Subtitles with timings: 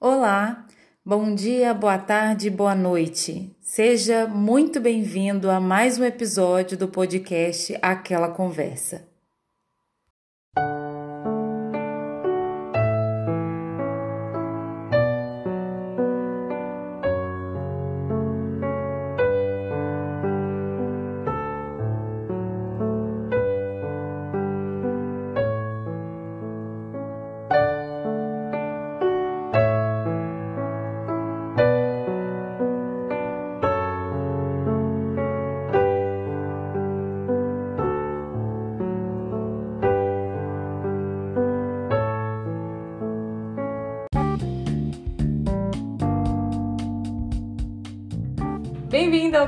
[0.00, 0.64] Olá,
[1.04, 3.52] bom dia, boa tarde, boa noite.
[3.60, 9.07] Seja muito bem-vindo a mais um episódio do podcast Aquela Conversa.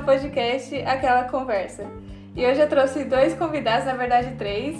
[0.01, 1.85] Ao podcast Aquela Conversa.
[2.35, 4.79] E hoje eu trouxe dois convidados, na verdade três,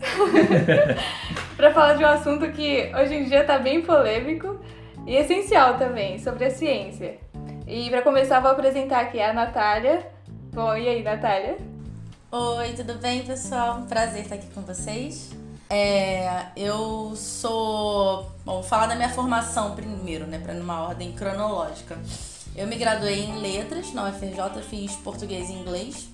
[1.56, 4.58] para falar de um assunto que hoje em dia está bem polêmico
[5.06, 7.18] e essencial também, sobre a ciência.
[7.66, 10.06] E para começar, vou apresentar aqui a Natália.
[10.52, 11.58] Bom, e aí, Natália?
[12.32, 13.82] Oi, tudo bem, pessoal?
[13.82, 15.30] Prazer estar aqui com vocês.
[15.68, 18.30] É, eu sou.
[18.44, 21.98] Bom, vou falar da minha formação primeiro, né, para numa ordem cronológica.
[22.56, 26.08] Eu me graduei em letras na UFRJ, fiz português e inglês.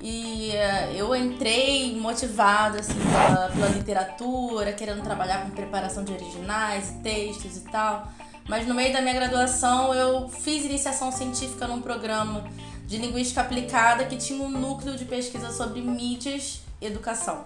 [0.00, 6.94] E uh, eu entrei motivada assim, pela, pela, literatura, querendo trabalhar com preparação de originais,
[7.02, 8.08] textos e tal.
[8.48, 12.44] Mas no meio da minha graduação eu fiz iniciação científica num programa
[12.86, 17.44] de linguística aplicada que tinha um núcleo de pesquisa sobre mídias e educação.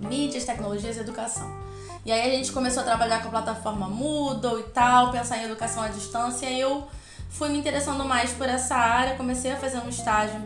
[0.00, 1.62] Mídias, tecnologias e educação.
[2.04, 5.44] E aí a gente começou a trabalhar com a plataforma Moodle e tal, pensar em
[5.44, 6.86] educação à distância e eu
[7.34, 10.40] fui me interessando mais por essa área, comecei a fazer um estágio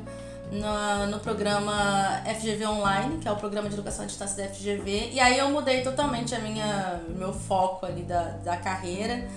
[0.50, 5.11] no, no programa FGV Online, que é o programa de educação à distância da FGV,
[5.12, 9.28] e aí eu mudei totalmente a minha meu foco ali da, da carreira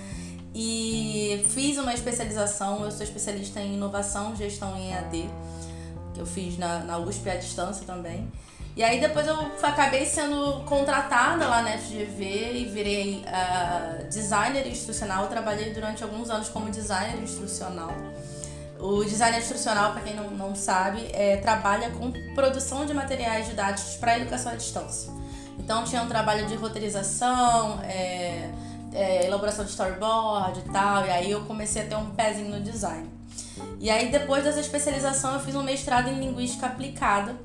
[0.54, 5.30] e fiz uma especialização, eu sou especialista em inovação, gestão em EAD,
[6.14, 8.30] que eu fiz na, na USP à distância também.
[8.74, 15.24] E aí depois eu acabei sendo contratada lá na FGV e virei uh, designer instrucional.
[15.24, 17.92] Eu trabalhei durante alguns anos como designer instrucional.
[18.78, 23.94] O designer instrucional, para quem não, não sabe, é, trabalha com produção de materiais didáticos
[23.96, 25.12] para educação à distância.
[25.58, 28.50] Então tinha um trabalho de roteirização, é,
[28.92, 32.60] é, elaboração de storyboard e tal, e aí eu comecei a ter um pezinho no
[32.60, 33.08] design.
[33.78, 37.36] E aí depois dessa especialização eu fiz um mestrado em linguística aplicada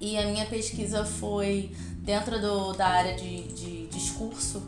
[0.00, 4.62] e a minha pesquisa foi dentro do, da área de, de discurso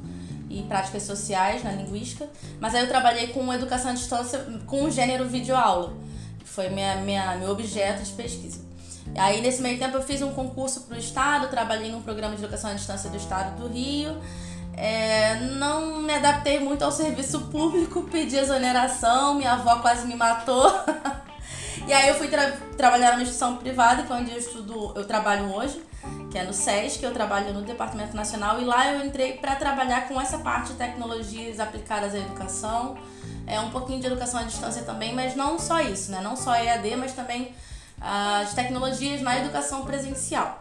[0.50, 2.26] e práticas sociais na linguística,
[2.58, 5.94] mas aí eu trabalhei com educação à distância com o gênero videoaula,
[6.38, 8.66] que foi minha, minha, meu objeto de pesquisa.
[9.16, 12.42] Aí nesse meio tempo eu fiz um concurso para o Estado, trabalhei num programa de
[12.42, 14.16] educação à distância do Estado do Rio,
[14.74, 20.72] é, não me adaptei muito ao serviço público, pedi exoneração, minha avó quase me matou.
[21.88, 25.06] E aí eu fui tra trabalhar numa instituição privada, que é onde eu estudo, eu
[25.06, 25.82] trabalho hoje,
[26.30, 30.06] que é no SESC, eu trabalho no Departamento Nacional, e lá eu entrei para trabalhar
[30.06, 32.98] com essa parte de tecnologias aplicadas à educação,
[33.46, 36.20] é um pouquinho de educação à distância também, mas não só isso, né?
[36.20, 37.54] Não só EAD, mas também
[37.98, 40.60] as tecnologias na educação presencial.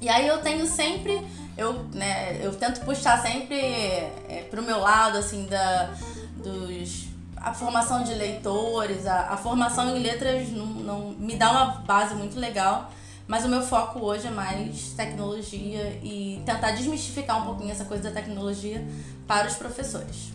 [0.00, 1.26] E aí eu tenho sempre,
[1.58, 5.90] eu, né, eu tento puxar sempre é, pro meu lado, assim, da,
[6.36, 7.11] dos
[7.42, 12.14] a formação de leitores, a, a formação em letras não, não me dá uma base
[12.14, 12.90] muito legal,
[13.26, 18.04] mas o meu foco hoje é mais tecnologia e tentar desmistificar um pouquinho essa coisa
[18.04, 18.84] da tecnologia
[19.26, 20.30] para os professores.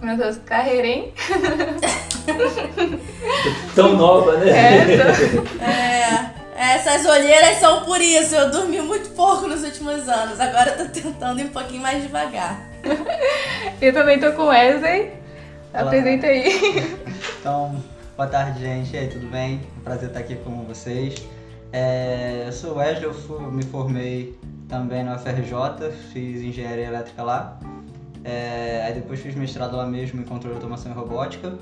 [0.00, 1.12] Meu Deus, carreira, hein?
[3.74, 4.52] Tão nova, né?
[5.60, 8.34] É, é, essas olheiras são por isso.
[8.34, 10.38] Eu dormi muito pouco nos últimos anos.
[10.38, 12.60] Agora eu tô tentando ir um pouquinho mais devagar.
[13.80, 15.23] Eu também tô com Wesley.
[15.74, 15.88] Olá.
[15.88, 16.94] Apresenta aí.
[17.40, 17.82] Então,
[18.16, 18.94] boa tarde, gente.
[18.94, 19.60] E aí, tudo bem?
[19.76, 21.26] Um prazer estar aqui com vocês.
[21.72, 27.22] É, eu sou o Wesley, eu fui, me formei também na UFRJ, fiz engenharia elétrica
[27.24, 27.58] lá.
[28.22, 31.58] É, aí depois fiz mestrado lá mesmo em controle de automação e robótica.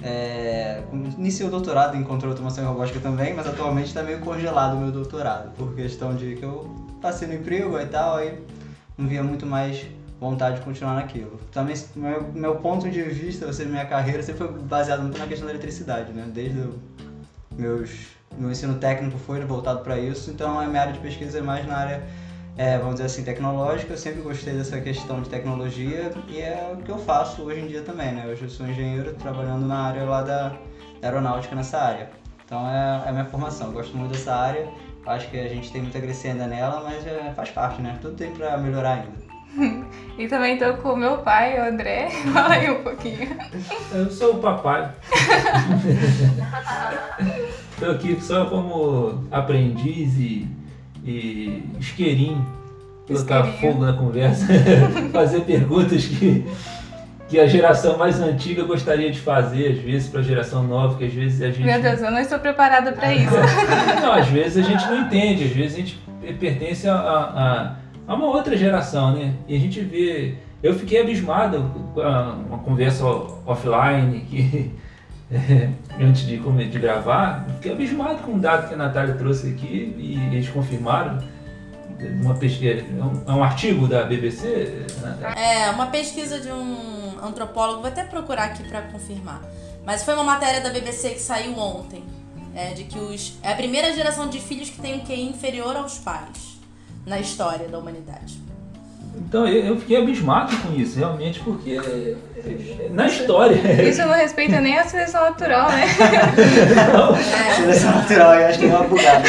[0.00, 0.82] É,
[1.18, 4.76] iniciei o doutorado em controle de automação e robótica também, mas atualmente está meio congelado
[4.76, 6.72] o meu doutorado, por questão de que eu
[7.02, 8.38] passei no emprego e tal, aí
[8.96, 9.84] não via muito mais
[10.24, 11.38] vontade de continuar naquilo.
[11.52, 15.46] Também, meu, meu ponto de vista, você minha carreira sempre foi baseado muito na questão
[15.46, 16.26] da eletricidade, né?
[16.32, 16.80] Desde o
[17.56, 17.90] meus,
[18.36, 21.66] meu ensino técnico foi voltado para isso, então a minha área de pesquisa é mais
[21.66, 22.02] na área,
[22.56, 23.92] é, vamos dizer assim, tecnológica.
[23.92, 27.66] Eu sempre gostei dessa questão de tecnologia e é o que eu faço hoje em
[27.66, 28.26] dia também, né?
[28.26, 30.56] Hoje eu sou engenheiro trabalhando na área lá da,
[31.02, 32.10] aeronáutica nessa área.
[32.44, 34.68] Então é, é a minha formação, eu gosto muito dessa área.
[35.06, 37.98] Acho que a gente tem muito a crescer ainda nela, mas é, faz parte, né?
[38.00, 39.23] Tudo tem para melhorar ainda.
[40.16, 42.08] E também tô com o meu pai, o André.
[42.32, 43.36] Fala aí um pouquinho.
[43.92, 44.88] Eu sou o papai.
[47.72, 50.46] Estou aqui só como aprendiz e,
[51.04, 52.46] e isqueirinho.
[53.08, 53.72] Colocar Isqueirinho.
[53.72, 54.46] fogo na conversa.
[55.12, 56.46] fazer perguntas que,
[57.28, 61.06] que a geração mais antiga gostaria de fazer, às vezes, para a geração nova, que
[61.06, 61.64] às vezes a gente.
[61.64, 63.34] Meu Deus, eu não estou preparada pra isso.
[64.00, 65.98] Não, às vezes a gente não entende, às vezes a gente
[66.38, 69.34] pertence a, a, a uma outra geração, né?
[69.48, 70.34] E a gente vê.
[70.62, 73.04] Eu fiquei abismado com a- uma conversa
[73.46, 74.72] offline que
[75.32, 75.70] é,
[76.00, 80.14] antes de, de gravar, fiquei abismado com um dado que a Natália trouxe aqui e
[80.34, 81.18] eles confirmaram.
[82.22, 85.40] Uma pesquisa, é um, é um artigo da BBC, Natália?
[85.40, 89.40] É, uma pesquisa de um antropólogo, vou até procurar aqui pra confirmar.
[89.86, 92.02] Mas foi uma matéria da BBC que saiu ontem.
[92.54, 95.76] É, de que os, é a primeira geração de filhos que tem um QI inferior
[95.76, 96.53] aos pais
[97.06, 98.44] na história da humanidade.
[99.16, 103.54] Então eu, fiquei abismado com isso, realmente, porque é, é, na história.
[103.88, 105.86] Isso não respeita nem a seleção natural, né?
[107.56, 109.22] Seleção natural, eu acho que é uma bugada.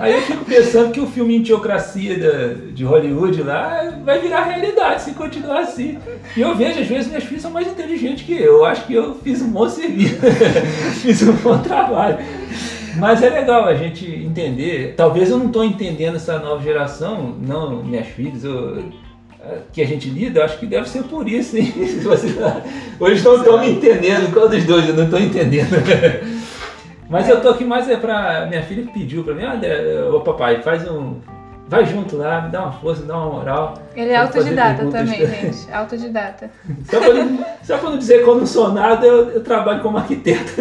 [0.00, 5.02] Aí eu fico pensando que o filme Antiocracia da- de Hollywood lá vai virar realidade
[5.02, 5.98] se continuar assim.
[6.36, 8.56] E eu vejo, às vezes, minhas filhas são mais inteligentes que eu.
[8.56, 10.16] Eu acho que eu fiz um bom serviço,
[11.00, 12.18] fiz um bom trabalho.
[12.96, 14.94] Mas é legal a gente entender.
[14.96, 18.84] Talvez eu não estou entendendo essa nova geração, não minhas filhas, eu-
[19.72, 21.72] que a gente lida, eu acho que deve ser por isso, hein?
[22.02, 22.36] Você-
[22.98, 25.70] Hoje não estão me entendendo, qual dos dois eu não estou entendendo.
[27.08, 28.46] Mas eu tô aqui mais é pra.
[28.46, 31.16] Minha filha que pediu pra mim, ah, André, ô papai, faz um.
[31.66, 33.74] Vai junto lá, me dá uma força, me dá uma moral.
[33.96, 35.72] Ele é autodidata também, gente.
[35.72, 36.50] Autodidata.
[36.88, 39.80] Só pra, não, só pra não dizer que eu não sou nada, eu, eu trabalho
[39.80, 40.52] como arquiteto.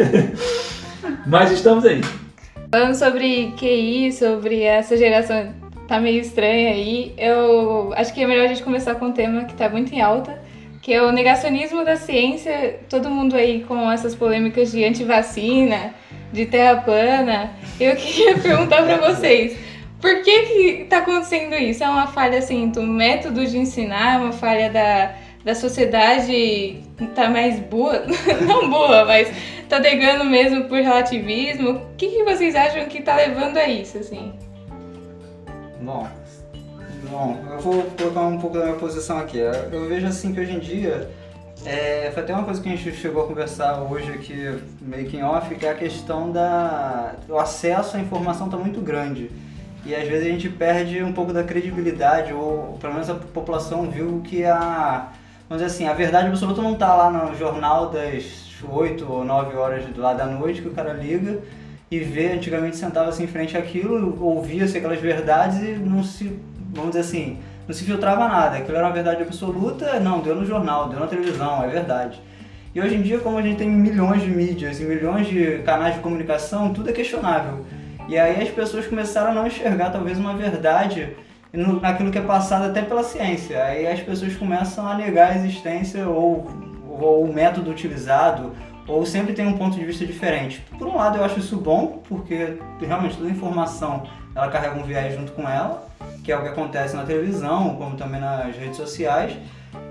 [1.25, 2.01] Mas estamos aí.
[2.71, 5.53] Falando sobre QI, sobre essa geração
[5.89, 9.45] tá meio estranha aí, eu acho que é melhor a gente começar com um tema
[9.45, 10.39] que tá muito em alta,
[10.83, 12.79] que é o negacionismo da ciência.
[12.87, 15.95] Todo mundo aí com essas polêmicas de antivacina,
[16.31, 17.49] de terra plana.
[17.79, 19.57] Eu queria perguntar pra vocês,
[19.99, 21.83] por que que tá acontecendo isso?
[21.83, 24.15] É uma falha, assim, do método de ensinar?
[24.15, 25.11] É uma falha da,
[25.43, 26.83] da sociedade
[27.15, 28.03] tá mais boa?
[28.45, 29.29] Não boa, mas
[29.67, 31.71] tá negando mesmo por relativismo.
[31.71, 34.33] O que, que vocês acham que tá levando a isso, assim?
[35.81, 36.07] Bom,
[37.09, 39.37] bom, eu vou colocar um pouco da minha posição aqui.
[39.37, 41.09] Eu vejo assim que hoje em dia,
[41.65, 44.59] é, foi até uma coisa que a gente chegou a conversar hoje aqui,
[45.13, 47.15] em off, que é a questão da.
[47.27, 49.29] O acesso à informação está muito grande.
[49.85, 53.89] E às vezes a gente perde um pouco da credibilidade, ou pelo menos a população
[53.89, 55.11] viu que a.
[55.49, 59.83] Dizer assim, a verdade absoluta não está lá no jornal das 8 ou 9 horas
[59.97, 61.39] lá da noite que o cara liga
[61.89, 66.39] e vê, antigamente sentava-se em frente àquilo, ouvia-se aquelas verdades e não se,
[66.71, 68.57] vamos dizer assim, não se filtrava nada.
[68.57, 72.21] Aquilo era uma verdade absoluta, não, deu no jornal, deu na televisão, é verdade.
[72.73, 75.95] E hoje em dia, como a gente tem milhões de mídias e milhões de canais
[75.95, 77.65] de comunicação, tudo é questionável.
[78.07, 81.15] E aí as pessoas começaram a não enxergar talvez uma verdade
[81.51, 83.63] naquilo que é passado até pela ciência.
[83.63, 86.47] Aí as pessoas começam a negar a existência ou,
[86.87, 88.53] ou o método utilizado,
[88.87, 90.63] ou sempre tem um ponto de vista diferente.
[90.77, 94.03] Por um lado eu acho isso bom, porque realmente toda informação
[94.35, 95.87] ela carrega um viés junto com ela,
[96.23, 99.35] que é o que acontece na televisão, como também nas redes sociais.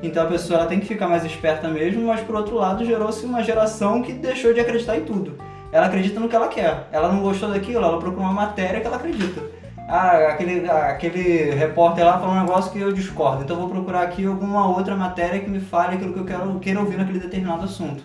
[0.03, 3.25] Então a pessoa ela tem que ficar mais esperta mesmo, mas por outro lado gerou-se
[3.25, 5.39] uma geração que deixou de acreditar em tudo.
[5.71, 6.89] Ela acredita no que ela quer.
[6.91, 9.58] Ela não gostou daquilo, ela procura uma matéria que ela acredita.
[9.91, 14.03] Ah, aquele, aquele repórter lá falou um negócio que eu discordo, então eu vou procurar
[14.03, 17.65] aqui alguma outra matéria que me fale aquilo que eu quero, queira ouvir naquele determinado
[17.65, 18.03] assunto.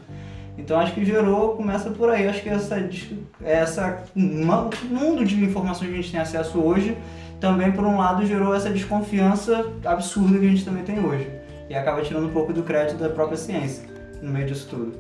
[0.58, 2.26] Então acho que gerou, começa por aí.
[2.26, 2.78] Acho que essa,
[3.44, 6.98] essa mundo de informações que a gente tem acesso hoje,
[7.38, 11.30] também por um lado gerou essa desconfiança absurda que a gente também tem hoje.
[11.70, 13.84] E acaba tirando um pouco do crédito da própria ciência
[14.22, 14.94] no meio disso tudo.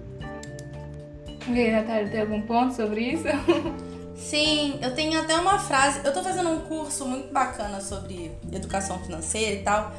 [1.48, 3.28] E aí, Natália, tem algum ponto sobre isso?
[4.24, 6.00] Sim, eu tenho até uma frase.
[6.04, 9.92] Eu tô fazendo um curso muito bacana sobre educação financeira e tal.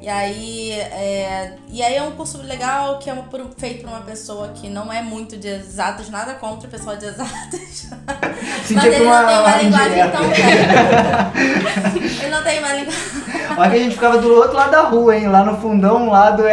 [0.00, 3.14] E aí, é, e aí é um curso legal que é
[3.56, 7.06] feito por uma pessoa que não é muito de exatas, nada contra a pessoa de
[7.06, 7.88] exatas.
[8.06, 10.22] Mas Sentia ele não tem uma linguagem tão.
[12.22, 13.17] ele não tem uma linguagem.
[13.58, 15.28] Olha que a gente ficava do outro lado da rua, hein?
[15.28, 16.52] Lá no fundão, um lado é,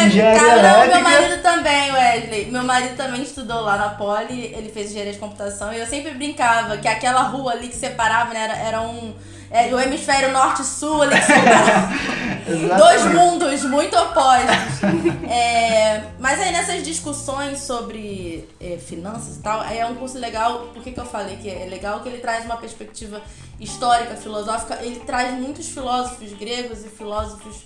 [0.00, 1.08] É, engenharia caramba, meu elétrica.
[1.08, 2.50] marido também, Wesley.
[2.50, 6.12] Meu marido também estudou lá na Poli, ele fez engenharia de computação e eu sempre
[6.12, 9.14] brincava que aquela rua ali que separava, né, era, era um.
[9.50, 11.16] É, o hemisfério norte e sul ali.
[12.78, 14.82] Dois mundos muito opostos.
[15.28, 20.68] É, mas aí nessas discussões sobre é, finanças e tal, é um curso legal.
[20.72, 22.00] Por que, que eu falei que é legal?
[22.00, 23.20] Que ele traz uma perspectiva
[23.58, 24.78] histórica, filosófica.
[24.82, 27.64] Ele traz muitos filósofos gregos e filósofos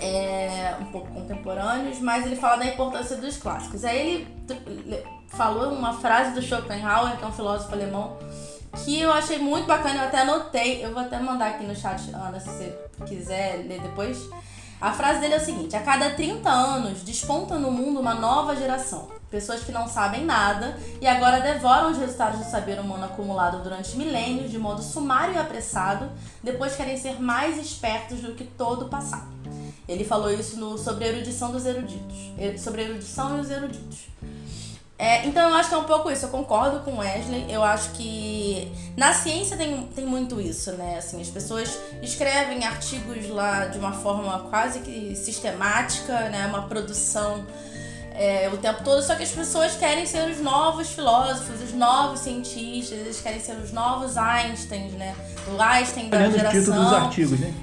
[0.00, 3.84] é, um pouco contemporâneos, mas ele fala da importância dos clássicos.
[3.84, 8.16] Aí ele falou uma frase do Schopenhauer, que é um filósofo alemão,
[8.76, 12.10] que eu achei muito bacana, eu até anotei, eu vou até mandar aqui no chat,
[12.14, 14.18] Ana, se você quiser ler depois.
[14.80, 18.54] A frase dele é o seguinte: a cada 30 anos desponta no mundo uma nova
[18.54, 19.08] geração.
[19.30, 23.94] Pessoas que não sabem nada e agora devoram os resultados do saber humano acumulado durante
[23.96, 26.10] milênios de modo sumário e apressado,
[26.42, 29.28] depois querem ser mais espertos do que todo o passado.
[29.86, 32.16] Ele falou isso no, sobre a erudição dos eruditos.
[32.58, 34.06] Sobre a erudição e os eruditos.
[34.98, 37.46] É, então eu acho que é um pouco isso, eu concordo com Wesley.
[37.48, 40.96] Eu acho que na ciência tem, tem muito isso, né?
[40.98, 46.46] Assim, as pessoas escrevem artigos lá de uma forma quase que sistemática, né?
[46.48, 47.46] Uma produção
[48.18, 52.18] é, o tempo todo, só que as pessoas querem ser os novos filósofos, os novos
[52.18, 55.14] cientistas, eles querem ser os novos Einsteins, né?
[55.46, 56.58] O Einstein da Olhando geração.
[56.58, 57.54] o título dos artigos, né?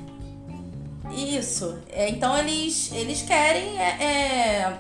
[1.12, 1.77] Isso.
[1.92, 4.74] É, então eles, eles querem, é, é,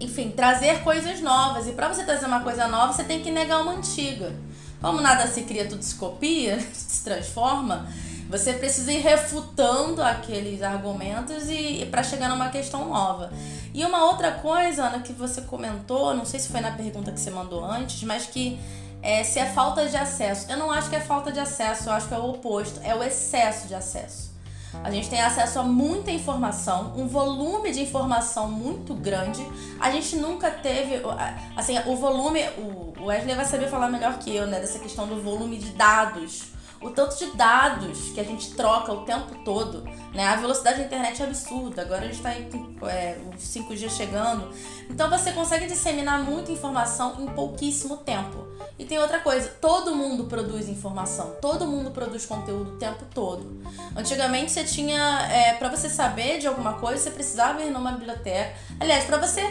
[0.00, 1.66] enfim, trazer coisas novas.
[1.66, 4.34] E para você trazer uma coisa nova, você tem que negar uma antiga.
[4.80, 7.88] Como nada se cria, tudo se copia, se transforma.
[8.30, 13.32] Você precisa ir refutando aqueles argumentos e, e para chegar numa questão nova.
[13.72, 17.18] E uma outra coisa, Ana, que você comentou, não sei se foi na pergunta que
[17.18, 18.58] você mandou antes, mas que
[19.02, 20.50] é, se é falta de acesso.
[20.50, 22.94] Eu não acho que é falta de acesso, eu acho que é o oposto, é
[22.94, 24.27] o excesso de acesso.
[24.82, 29.44] A gente tem acesso a muita informação, um volume de informação muito grande.
[29.80, 31.02] A gente nunca teve,
[31.56, 35.20] assim, o volume, o Wesley vai saber falar melhor que eu, né, dessa questão do
[35.22, 39.82] volume de dados o tanto de dados que a gente troca o tempo todo,
[40.14, 40.26] né?
[40.26, 41.82] A velocidade da internet é absurda.
[41.82, 42.30] Agora a gente está
[42.88, 44.48] é, os 5G chegando.
[44.88, 48.46] Então você consegue disseminar muita informação em pouquíssimo tempo.
[48.78, 53.60] E tem outra coisa, todo mundo produz informação, todo mundo produz conteúdo o tempo todo.
[53.96, 58.54] Antigamente você tinha, é, para você saber de alguma coisa, você precisava ir numa biblioteca.
[58.78, 59.42] Aliás, para você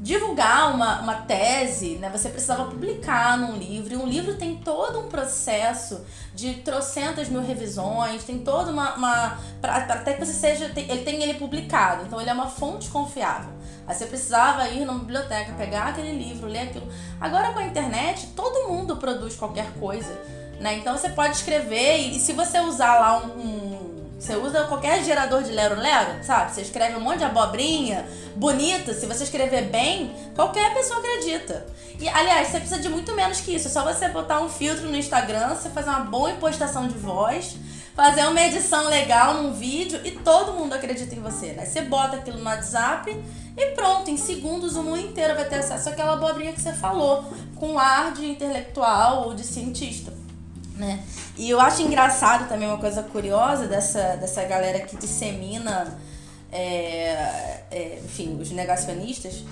[0.00, 4.98] divulgar uma, uma tese, né, você precisava publicar num livro, e um livro tem todo
[4.98, 8.94] um processo de trocentas mil revisões, tem toda uma.
[8.94, 10.70] uma pra, até que você seja.
[10.70, 13.52] Tem, ele tem ele publicado, então ele é uma fonte confiável.
[13.86, 16.88] Aí você precisava ir numa biblioteca, pegar aquele livro, ler aquilo.
[17.20, 20.18] Agora com a internet, todo mundo produz qualquer coisa.
[20.60, 20.76] Né?
[20.76, 23.89] Então você pode escrever e, e se você usar lá um, um
[24.20, 26.52] você usa qualquer gerador de lero-lero, sabe?
[26.52, 31.66] Você escreve um monte de abobrinha bonita, se você escrever bem, qualquer pessoa acredita.
[31.98, 33.68] E, aliás, você precisa de muito menos que isso.
[33.68, 37.56] É só você botar um filtro no Instagram, você fazer uma boa impostação de voz,
[37.96, 41.64] fazer uma edição legal num vídeo e todo mundo acredita em você, né?
[41.64, 43.10] Você bota aquilo no WhatsApp
[43.56, 47.24] e pronto, em segundos o mundo inteiro vai ter acesso àquela abobrinha que você falou,
[47.56, 50.19] com ar de intelectual ou de cientista.
[50.80, 50.98] Né?
[51.36, 55.98] E eu acho engraçado também uma coisa curiosa dessa, dessa galera que dissemina,
[56.50, 59.44] é, é, enfim, os negacionistas.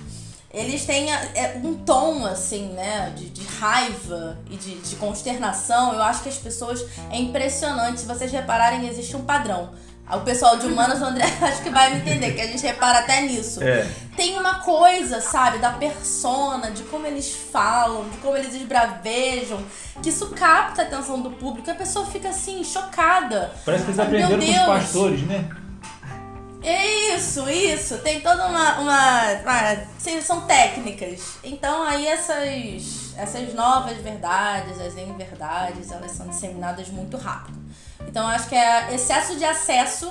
[0.51, 5.93] Eles têm é, um tom, assim, né, de, de raiva e de, de consternação.
[5.93, 6.83] Eu acho que as pessoas.
[7.13, 8.01] É impressionante.
[8.01, 9.69] Se vocês repararem, existe um padrão
[10.17, 13.01] o pessoal de humanas, o André, acho que vai me entender, que a gente repara
[13.01, 13.63] até nisso.
[13.63, 13.87] É.
[14.17, 19.63] Tem uma coisa, sabe, da persona, de como eles falam, de como eles esbravejam,
[20.03, 21.71] que isso capta a atenção do público.
[21.71, 23.53] A pessoa fica assim, chocada.
[23.65, 25.49] Parece que eles aprenderam com os pastores, né?
[26.63, 27.99] Isso, isso.
[27.99, 28.79] Tem toda uma.
[28.79, 31.39] uma, uma são técnicas.
[31.45, 37.59] Então aí essas, essas novas verdades, as inverdades, elas são disseminadas muito rápido.
[38.09, 40.11] Então acho que é excesso de acesso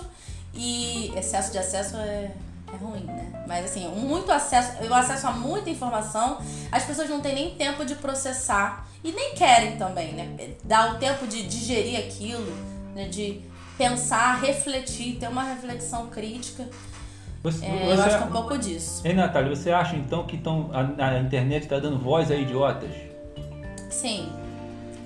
[0.54, 2.32] e excesso de acesso é,
[2.72, 3.44] é ruim, né?
[3.48, 6.40] Mas assim, muito acesso, eu acesso a muita informação,
[6.72, 10.56] as pessoas não têm nem tempo de processar e nem querem também, né?
[10.64, 12.54] Dar o tempo de digerir aquilo,
[12.94, 13.08] né?
[13.08, 13.42] de
[13.78, 16.68] pensar, refletir, ter uma reflexão crítica.
[17.44, 19.02] Você, é, você, eu acho que é um pouco disso.
[19.06, 22.92] Ei, Natália, você acha então que tão, a, a internet está dando voz a idiotas?
[23.90, 24.32] Sim.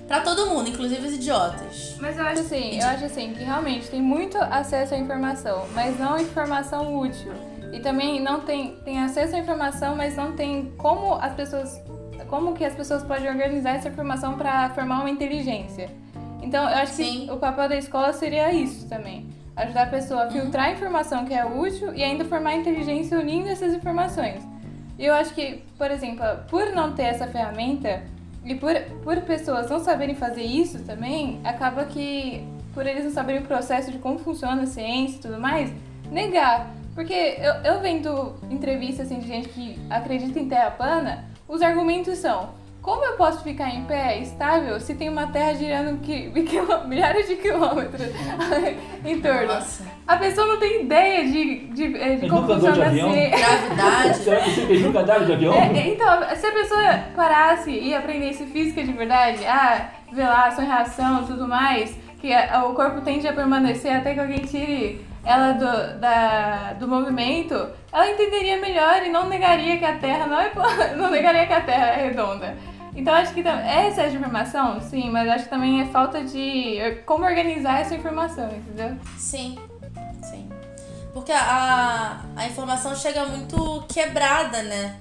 [0.06, 1.96] Pra todo mundo, inclusive os idiotas.
[2.00, 5.98] Mas eu acho assim, eu acho assim que realmente tem muito acesso à informação, mas
[5.98, 7.32] não informação útil.
[7.72, 11.80] E também não tem, tem acesso à informação, mas não tem como as pessoas
[12.28, 15.90] como que as pessoas podem organizar essa informação para formar uma inteligência.
[16.40, 17.26] Então, eu acho Sim.
[17.26, 19.28] que o papel da escola seria isso também.
[19.54, 23.48] Ajudar a pessoa a filtrar a informação que é útil e ainda formar inteligência unindo
[23.48, 24.42] essas informações.
[24.98, 28.02] E eu acho que, por exemplo, por não ter essa ferramenta,
[28.44, 32.44] e por, por pessoas não saberem fazer isso também, acaba que,
[32.74, 35.72] por eles não saberem o processo de como funciona a ciência e tudo mais,
[36.10, 36.74] negar.
[36.94, 42.18] Porque eu, eu vendo entrevistas assim, de gente que acredita em terra plana, os argumentos
[42.18, 42.50] são:
[42.82, 46.30] como eu posso ficar em pé estável se tem uma terra girando que,
[46.86, 48.08] milhares de quilômetros
[49.06, 49.46] em torno?
[49.54, 49.84] Nossa.
[50.06, 53.10] A pessoa não tem ideia de, de, eh, de É como de funciona avião?
[53.10, 53.30] assim.
[53.30, 54.16] Gravidade.
[54.18, 55.54] Será que você fez nunca de avião?
[55.54, 60.64] É, então, se a pessoa parasse e aprendesse física de verdade, ah, ver lá, ação
[60.64, 64.40] e reação e tudo mais, que a- o corpo tende a permanecer até que alguém
[64.40, 67.54] tire ela do, da, do movimento,
[67.92, 70.50] ela entenderia melhor e não negaria que a Terra não é
[70.96, 72.56] não negaria que a Terra é redonda.
[72.94, 76.78] Então acho que é excesso de informação, sim, mas acho que também é falta de
[77.06, 78.96] como organizar essa informação, entendeu?
[79.16, 79.58] Sim,
[80.22, 80.48] sim.
[81.14, 84.96] Porque a, a informação chega muito quebrada, né?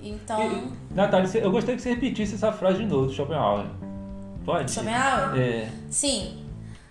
[0.00, 0.40] Então.
[0.40, 3.66] E- Natália, eu gostaria que você repetisse essa frase de novo do Schopenhauer.
[4.44, 4.70] Pode?
[4.70, 5.38] Schopenhauer?
[5.38, 5.68] É.
[5.90, 6.42] Sim.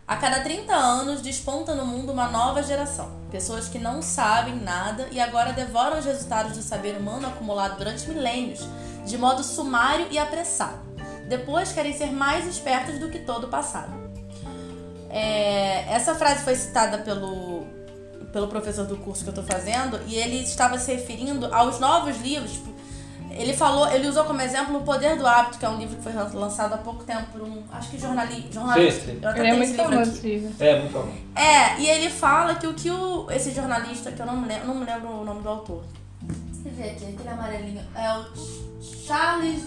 [0.08, 3.10] A cada 30 anos desponta no mundo uma nova geração.
[3.32, 8.08] Pessoas que não sabem nada e agora devoram os resultados do saber humano acumulado durante
[8.08, 8.68] milênios,
[9.06, 10.80] de modo sumário e apressado.
[11.28, 13.94] Depois querem ser mais espertos do que todo o passado.
[15.10, 17.64] É, essa frase foi citada pelo,
[18.34, 22.20] pelo professor do curso que eu tô fazendo e ele estava se referindo aos novos
[22.22, 22.60] livros.
[23.32, 26.04] Ele falou, ele usou como exemplo O Poder do Hábito, que é um livro que
[26.04, 29.02] foi lançado há pouco tempo por um, acho que jornali, jornalista.
[29.02, 29.20] Sim, sim.
[29.22, 30.56] Eu até Ele é tenho muito esse livro famoso aqui.
[30.60, 31.10] É, muito bom.
[31.36, 34.68] É, e ele fala que o que o, esse jornalista, que eu não me lembro,
[34.68, 35.84] não me lembro o nome do autor.
[36.75, 37.84] Ver aqui, aquele amarelinho.
[37.96, 38.25] É o
[38.82, 39.63] Charles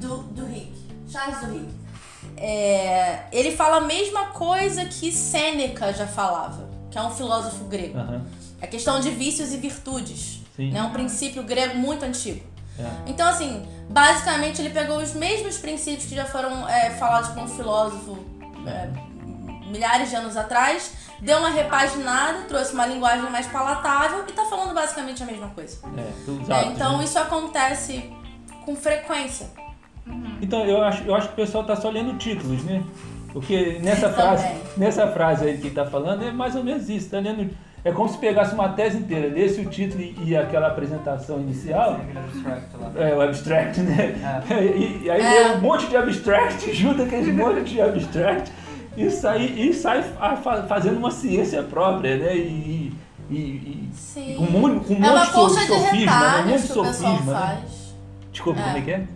[0.00, 0.72] do, do Rick.
[1.08, 1.74] Charles do Rick.
[2.36, 7.98] É, ele fala a mesma coisa que Sêneca já falava, que é um filósofo grego.
[7.98, 8.24] Aham.
[8.60, 10.40] A questão de vícios e virtudes.
[10.56, 10.76] Sim.
[10.76, 12.44] É um princípio grego muito antigo.
[12.78, 13.10] É.
[13.10, 17.48] Então, assim, basicamente ele pegou os mesmos princípios que já foram é, falados por um
[17.48, 18.18] filósofo
[18.66, 18.88] é,
[19.70, 24.74] milhares de anos atrás, deu uma repaginada, trouxe uma linguagem mais palatável e tá falando
[24.74, 25.78] basicamente a mesma coisa.
[25.96, 26.00] É,
[26.52, 27.04] É, então né?
[27.04, 28.10] isso acontece
[28.64, 29.46] com frequência.
[30.40, 32.82] Então, eu acho, eu acho que o pessoal tá só lendo títulos, né?
[33.32, 34.46] Porque nessa frase,
[34.76, 37.50] nessa frase aí que ele tá falando é mais ou menos isso, tá lendo.
[37.84, 42.00] É como se pegasse uma tese inteira, lesse o título e, e aquela apresentação inicial,
[42.96, 44.14] é, o abstract, né?
[44.50, 45.48] E, e aí É.
[45.48, 48.50] lê um monte de abstract, junta aquele monte de abstract
[49.06, 52.36] e sai, e sai fa- fa- fazendo uma ciência própria, né?
[52.36, 52.92] E,
[53.30, 54.32] e, e- Sim.
[54.32, 56.42] e com um monte, com um é uma de colcha de sofisma, né?
[56.42, 57.38] Um monte retalhos de que o pessoal sofisma, né?
[57.40, 57.94] faz.
[58.32, 58.62] Desculpa, É.
[58.64, 59.06] como é que é?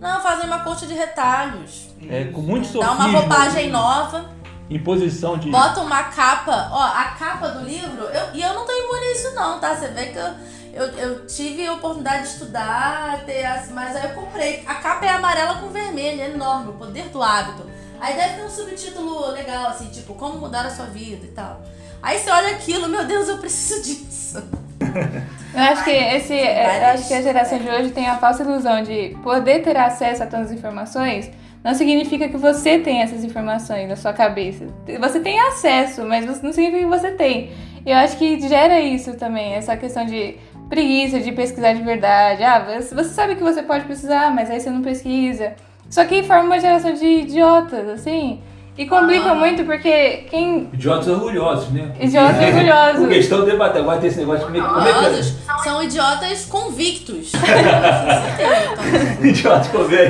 [0.00, 1.88] Não, fazem uma colcha de retalhos.
[2.08, 2.94] É, com muito Dá sofisma.
[3.06, 4.30] uma roupagem nova.
[4.68, 5.50] Imposição de.
[5.50, 9.12] Bota uma capa, ó, a capa do livro, eu, e eu não tô imune a
[9.12, 9.74] isso não, tá?
[9.76, 10.32] Você vê que eu,
[10.72, 14.62] eu, eu tive a oportunidade de estudar, ter as, mas aí eu comprei.
[14.66, 17.62] A capa é amarela com vermelho, é enorme, o poder do hábito.
[18.00, 21.62] Aí deve ter um subtítulo legal, assim, tipo, como mudar a sua vida e tal.
[22.02, 24.42] Aí você olha aquilo, meu Deus, eu preciso disso.
[25.54, 28.82] Eu acho que esse, eu acho que a geração de hoje tem a falsa ilusão
[28.82, 31.30] de poder ter acesso a tantas informações.
[31.62, 34.66] Não significa que você tem essas informações na sua cabeça.
[34.98, 37.52] Você tem acesso, mas não significa que você tem.
[37.86, 40.36] E eu acho que gera isso também, essa questão de
[40.68, 42.42] preguiça de pesquisar de verdade.
[42.42, 45.54] Ah, você sabe que você pode precisar, mas aí você não pesquisa.
[45.90, 48.40] Só que forma uma geração de idiotas, assim.
[48.76, 49.34] E complica Ah.
[49.36, 50.68] muito porque quem.
[50.72, 51.92] Idiotas orgulhosos, né?
[52.00, 53.00] Idiotas orgulhosos.
[53.02, 53.84] Porque estão debatendo.
[53.84, 57.32] Agora tem esse negócio de como é, é Idiotas são idiotas convictos.
[57.34, 59.26] é?
[59.26, 60.08] Idiota, como é?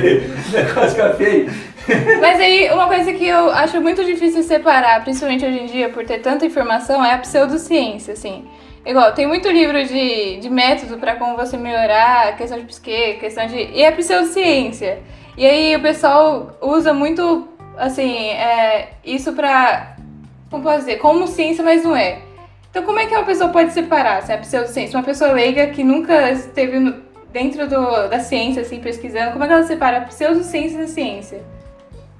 [0.51, 1.51] Negócio feio.
[2.19, 6.03] Mas aí, uma coisa que eu acho muito difícil separar, principalmente hoje em dia, por
[6.03, 8.43] ter tanta informação, é a pseudociência, assim.
[8.85, 13.47] Igual, tem muito livro de, de método pra como você melhorar, questão de psique, questão
[13.47, 13.55] de...
[13.55, 14.99] E é pseudociência.
[15.35, 19.95] E aí o pessoal usa muito, assim, é, isso pra...
[20.51, 20.97] Como posso dizer?
[20.97, 22.19] Como ciência, mas não é.
[22.69, 24.99] Então como é que uma pessoa pode separar, assim, a pseudociência?
[24.99, 26.93] Uma pessoa leiga que nunca esteve
[27.33, 31.41] dentro do, da ciência, assim, pesquisando, como é que ela separa a pseudociência da ciência?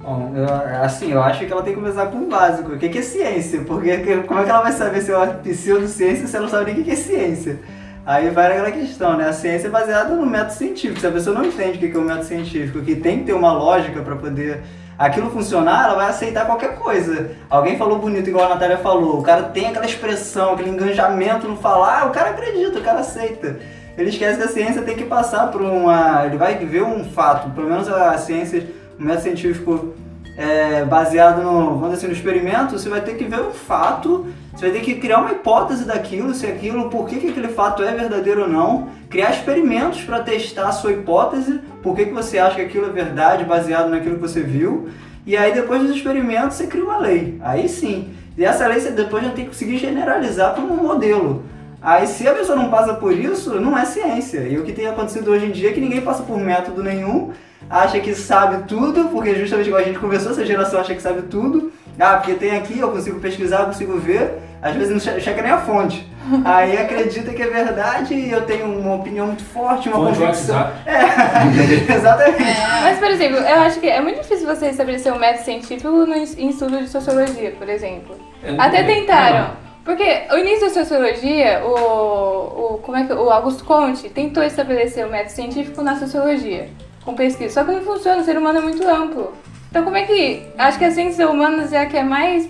[0.06, 2.74] Bom, eu- assim, eu acho que ela tem que começar com o básico.
[2.74, 3.62] O que é ciência?
[3.62, 6.52] Porque que- como é que ela vai saber se é uma pseudociência se ela não
[6.52, 7.58] sabe nem o que é ciência?
[8.06, 9.28] Aí vai aquela questão, né?
[9.28, 11.00] A ciência é baseada no método científico.
[11.00, 13.34] Se a pessoa não entende o que é o método científico, que tem que ter
[13.34, 14.62] uma lógica para poder
[14.96, 17.32] aquilo funcionar, ela vai aceitar qualquer coisa.
[17.50, 19.18] Alguém falou bonito, igual a Natália falou.
[19.22, 23.58] O cara tem aquela expressão, aquele engajamento no falar, o cara acredita, o cara aceita.
[23.98, 26.28] Ele esquece que a ciência tem que passar por uma.
[26.28, 28.68] Ele vai ver um fato, pelo menos a ciência,
[29.00, 29.94] o método científico
[30.38, 34.28] é, baseado no, vamos dizer assim, no experimento, você vai ter que ver um fato,
[34.54, 37.84] você vai ter que criar uma hipótese daquilo, se aquilo, por que, que aquele fato
[37.84, 42.38] é verdadeiro ou não, criar experimentos para testar a sua hipótese, por que, que você
[42.38, 44.90] acha que aquilo é verdade, baseado naquilo que você viu,
[45.26, 48.14] e aí depois dos experimentos você cria uma lei, aí sim.
[48.38, 51.44] E essa lei você depois já tem que conseguir generalizar para um modelo.
[51.82, 54.40] Aí se a pessoa não passa por isso, não é ciência.
[54.42, 57.32] E o que tem acontecido hoje em dia é que ninguém passa por método nenhum,
[57.70, 61.24] acha que sabe tudo, porque justamente igual a gente conversou, essa geração acha que sabe
[61.24, 61.72] tudo.
[62.00, 65.42] Ah, porque tem aqui, eu consigo pesquisar, eu consigo ver, às vezes não che- checa
[65.42, 66.06] nem a fonte.
[66.44, 70.56] Aí acredita que é verdade e eu tenho uma opinião muito forte, uma Fonte convicção.
[70.58, 70.90] WhatsApp.
[70.90, 72.60] É, exatamente.
[72.84, 76.14] Mas, por exemplo, eu acho que é muito difícil você estabelecer um método científico no
[76.16, 78.16] em estudo de sociologia, por exemplo.
[78.44, 79.52] É, Até é, tentaram.
[79.86, 85.06] Porque o início da sociologia, o, o, como é que, o Augusto Conte tentou estabelecer
[85.06, 86.68] o método científico na sociologia,
[87.06, 87.54] com pesquisa.
[87.54, 89.34] Só que não funciona, o ser humano é muito amplo.
[89.70, 90.46] Então como é que.
[90.58, 92.50] Acho que a ciência humanas é a que é mais,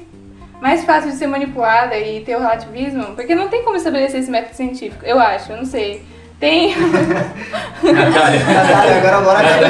[0.61, 4.31] mais fácil de ser manipulada e ter o relativismo, porque não tem como estabelecer esse
[4.31, 6.03] método científico, eu acho, eu não sei.
[6.39, 6.75] Tem.
[7.83, 8.43] Natália.
[8.43, 9.19] Natália, agora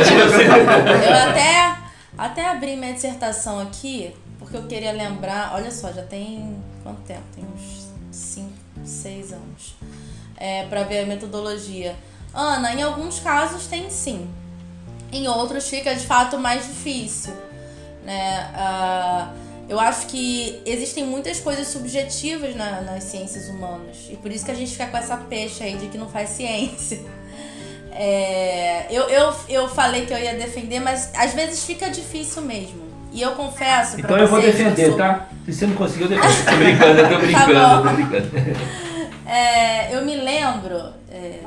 [0.04, 0.48] você-
[1.08, 1.76] Eu até,
[2.18, 5.52] até abri minha dissertação aqui, porque eu queria lembrar.
[5.54, 7.22] Olha só, já tem quanto tempo?
[7.36, 8.50] Tem uns 5,
[8.84, 9.76] 6 anos.
[10.38, 11.96] É, pra ver a metodologia.
[12.34, 14.28] Ana, em alguns casos tem sim.
[15.18, 17.34] Em outros fica de fato mais difícil.
[18.04, 18.50] Né?
[18.54, 19.30] Ah,
[19.70, 24.08] eu acho que existem muitas coisas subjetivas na- nas ciências humanas.
[24.10, 26.30] E por isso que a gente fica com essa peixe aí de que não faz
[26.30, 27.00] ciência.
[27.98, 32.84] É, eu, eu, eu falei que eu ia defender, mas às vezes fica difícil mesmo.
[33.14, 35.28] E eu confesso Então eu vou defender, sou- tá?
[35.46, 36.46] Se você não conseguiu, eu defendo.
[36.46, 38.30] Tô brincando, eu tô brincando, Tá tô brincando.
[39.26, 40.78] É, eu me lembro.
[41.10, 41.40] é,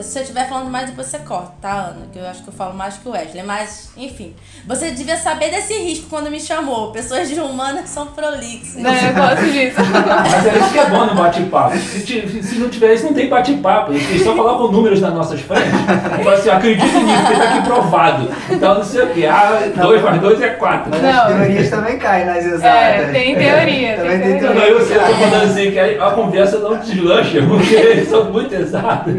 [0.00, 2.06] se eu estiver falando mais, depois você corta, tá, Ana?
[2.12, 3.42] Que eu acho que eu falo mais que o Wesley.
[3.44, 4.34] Mas, enfim.
[4.66, 6.90] Você devia saber desse risco quando me chamou.
[6.90, 8.74] Pessoas de humanas são prolixas.
[8.82, 9.76] né, eu gosto disso.
[9.78, 11.76] Mas é isso que é bom no bate-papo.
[11.76, 13.92] Se, não tiver isso, não tem bate-papo.
[13.92, 15.66] Eles só colocam números nas nossas frentes.
[15.66, 18.28] E falam assim, acredita nisso, porque tá aqui provado.
[18.50, 19.26] Então não sei o que.
[19.26, 20.90] Ah, 2 mais 2 é 4.
[20.90, 21.10] Mas Não.
[21.10, 22.64] as teorias também caem nas exatas.
[22.64, 24.68] É, tem teoria, Também tem tem Não, teoria.
[24.68, 28.24] eu sei, eu tô falando assim, que a a conversa não deslancha, porque eles são
[28.32, 29.14] muito exatos.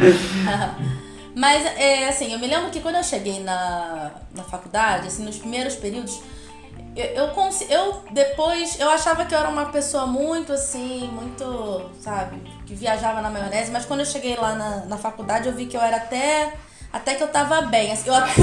[1.34, 5.38] Mas, é, assim, eu me lembro que quando eu cheguei na, na faculdade, assim, nos
[5.38, 6.20] primeiros períodos,
[6.96, 7.32] eu, eu,
[7.68, 12.36] eu depois, eu achava que eu era uma pessoa muito, assim, muito, sabe,
[12.66, 15.76] que viajava na maionese, mas quando eu cheguei lá na, na faculdade, eu vi que
[15.76, 16.52] eu era até,
[16.92, 18.34] até que eu tava bem, assim, eu até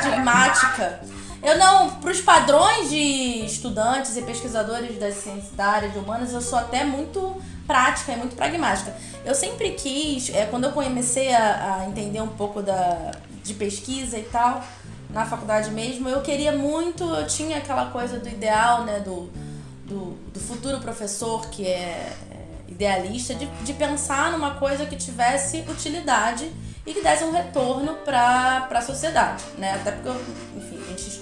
[0.00, 1.00] pragmática.
[1.42, 6.40] Eu não, pros padrões de estudantes e pesquisadores da ciência da área de humanas, eu
[6.40, 8.94] sou até muito prática e muito pragmática.
[9.24, 14.18] Eu sempre quis, é, quando eu comecei a, a entender um pouco da, de pesquisa
[14.18, 14.62] e tal,
[15.08, 19.30] na faculdade mesmo, eu queria muito, eu tinha aquela coisa do ideal, né, do,
[19.84, 25.64] do, do futuro professor que é, é idealista, de, de pensar numa coisa que tivesse
[25.68, 26.50] utilidade
[26.86, 29.74] e que desse um retorno para a sociedade, né?
[29.74, 30.20] Até porque, eu,
[30.56, 30.79] enfim,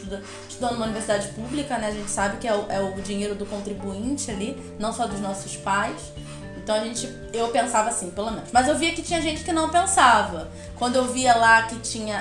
[0.08, 1.88] estuda, estuda numa universidade pública, né?
[1.88, 5.20] A gente sabe que é o, é o dinheiro do contribuinte ali, não só dos
[5.20, 6.12] nossos pais.
[6.56, 8.50] Então a gente, eu pensava assim, pelo menos.
[8.52, 10.50] Mas eu via que tinha gente que não pensava.
[10.76, 12.18] Quando eu via lá que tinha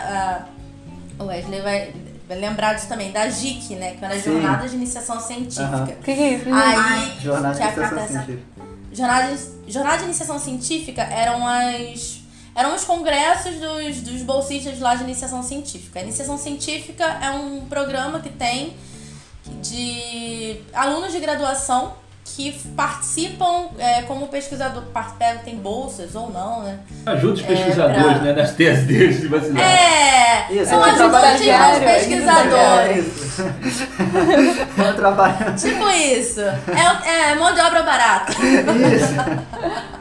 [1.19, 1.93] a, o Wesley vai,
[2.29, 3.95] lembrar disso também, da JIC, né?
[3.95, 4.33] Que era Sim.
[4.33, 5.95] Jornada de Iniciação Científica.
[5.99, 6.45] O que, que é isso?
[6.53, 8.57] Aí, Jornada de a é essa- Científica.
[8.93, 12.21] Jornada de, jornada de iniciação científica eram as
[12.57, 15.99] eram os congressos dos, dos bolsistas lá de iniciação científica.
[15.99, 18.75] A iniciação científica é um programa que tem
[19.61, 21.93] de alunos de graduação
[22.35, 26.79] que participam é, como pesquisador, participam, tem bolsas ou não, né?
[27.05, 29.57] Ajuda os pesquisadores, pra- né, nas teses deles, tipo assim.
[29.57, 33.05] É, Isso, são é um ajudantes dos é pesquisadores.
[33.07, 33.87] Isso.
[34.77, 35.55] É um trabalho.
[35.55, 36.41] Tipo isso.
[36.41, 38.31] É, é mão de obra barata.
[38.33, 39.96] Isso.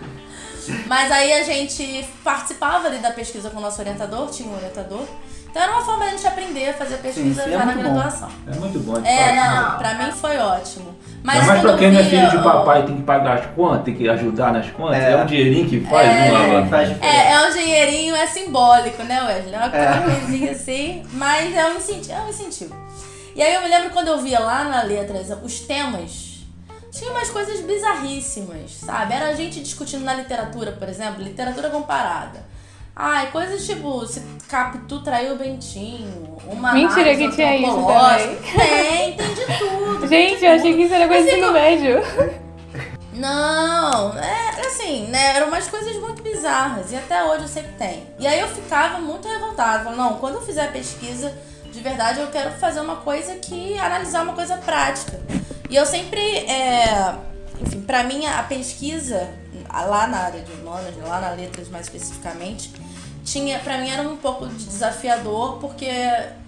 [0.86, 5.04] Mas aí a gente participava ali da pesquisa com o nosso orientador, tinha um orientador.
[5.50, 7.80] Então era uma forma da gente aprender a fazer pesquisa Sim, é já na bom.
[7.82, 8.28] graduação.
[8.46, 8.98] É muito bom.
[9.02, 9.36] É, fato.
[9.72, 10.94] não, pra mim foi ótimo.
[11.22, 13.84] Mas quando pra quem não é filho de papai e tem que pagar as contas,
[13.84, 15.12] tem que ajudar nas contas, É.
[15.12, 16.30] é, um dinheirinho que faz É.
[16.30, 17.16] uma Faz diferença.
[17.18, 19.54] É, é um dinheirinho, é simbólico, né, Wesley?
[19.54, 20.00] É uma É.
[20.02, 22.76] coisinha assim, mas é um, incentivo, é um incentivo.
[23.34, 26.25] E aí eu me lembro quando eu via lá na letras os temas,
[26.96, 29.14] tinha umas coisas bizarríssimas, sabe?
[29.14, 32.44] Era a gente discutindo na literatura, por exemplo, literatura comparada.
[32.94, 38.36] Ai, coisas tipo, se Capitu traiu o Bentinho, uma Mentira que tinha isso antropológica.
[38.56, 40.08] Tem, tem de tudo.
[40.08, 41.96] Gente, eu achei que isso era coisa do ensino médio.
[43.12, 45.36] Não, é assim, né?
[45.36, 48.06] Eram umas coisas muito bizarras e até hoje eu sempre tenho.
[48.18, 51.36] E aí eu ficava muito revoltada, falando, não, quando eu fizer a pesquisa,
[51.70, 55.20] de verdade eu quero fazer uma coisa que analisar uma coisa prática.
[55.68, 57.16] E eu sempre, é,
[57.60, 59.28] enfim, pra mim a pesquisa
[59.70, 62.72] lá na área de humanas, lá na letras mais especificamente,
[63.24, 65.90] tinha, para mim era um pouco de desafiador, porque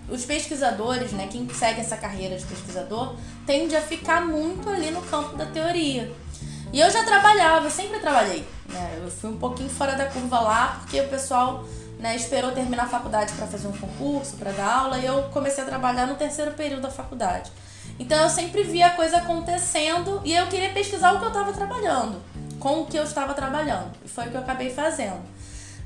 [0.09, 5.03] os pesquisadores, né, quem segue essa carreira de pesquisador, tende a ficar muito ali no
[5.03, 6.11] campo da teoria.
[6.73, 8.47] E eu já trabalhava, sempre trabalhei.
[8.69, 9.01] Né?
[9.03, 11.65] Eu fui um pouquinho fora da curva lá, porque o pessoal
[11.99, 15.65] né, esperou terminar a faculdade para fazer um concurso, para dar aula, e eu comecei
[15.65, 17.51] a trabalhar no terceiro período da faculdade.
[17.99, 21.53] Então eu sempre via a coisa acontecendo e eu queria pesquisar o que eu estava
[21.53, 22.23] trabalhando,
[22.61, 23.91] com o que eu estava trabalhando.
[24.05, 25.21] E foi o que eu acabei fazendo.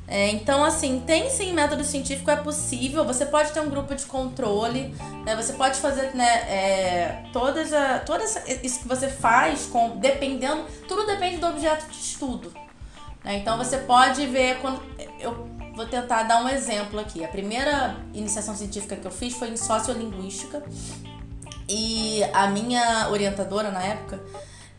[0.06, 3.04] É, então, assim, tem sim método científico, é possível.
[3.04, 4.94] Você pode ter um grupo de controle,
[5.24, 5.34] né?
[5.36, 11.06] Você pode fazer, né, é, todas a, todas isso que você faz, com, dependendo, tudo
[11.06, 12.52] depende do objeto de estudo.
[13.24, 13.36] Né?
[13.36, 14.82] Então, você pode ver quando
[15.18, 17.24] eu vou tentar dar um exemplo aqui.
[17.24, 20.62] A primeira iniciação científica que eu fiz foi em sociolinguística
[21.72, 24.20] e a minha orientadora na época,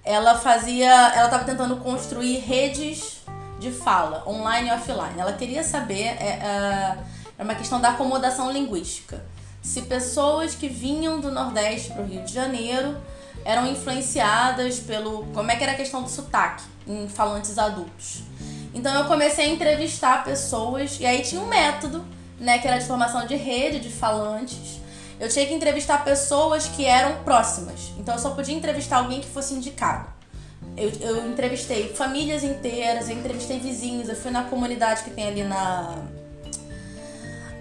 [0.06, 3.24] ela fazia, ela estava tentando construir redes
[3.60, 5.20] de fala, online e offline.
[5.20, 6.98] Ela queria saber, é,
[7.40, 9.26] é, uma questão da acomodação linguística.
[9.60, 12.96] Se pessoas que vinham do Nordeste para o Rio de Janeiro
[13.44, 15.26] eram influenciadas pelo.
[15.34, 18.22] como é que era a questão do sotaque em falantes adultos.
[18.72, 22.06] Então eu comecei a entrevistar pessoas, e aí tinha um método,
[22.40, 24.83] né, que era de formação de rede de falantes.
[25.20, 27.92] Eu tinha que entrevistar pessoas que eram próximas.
[27.98, 30.08] Então eu só podia entrevistar alguém que fosse indicado.
[30.76, 35.44] Eu, eu entrevistei famílias inteiras, eu entrevistei vizinhos, eu fui na comunidade que tem ali
[35.44, 35.98] na.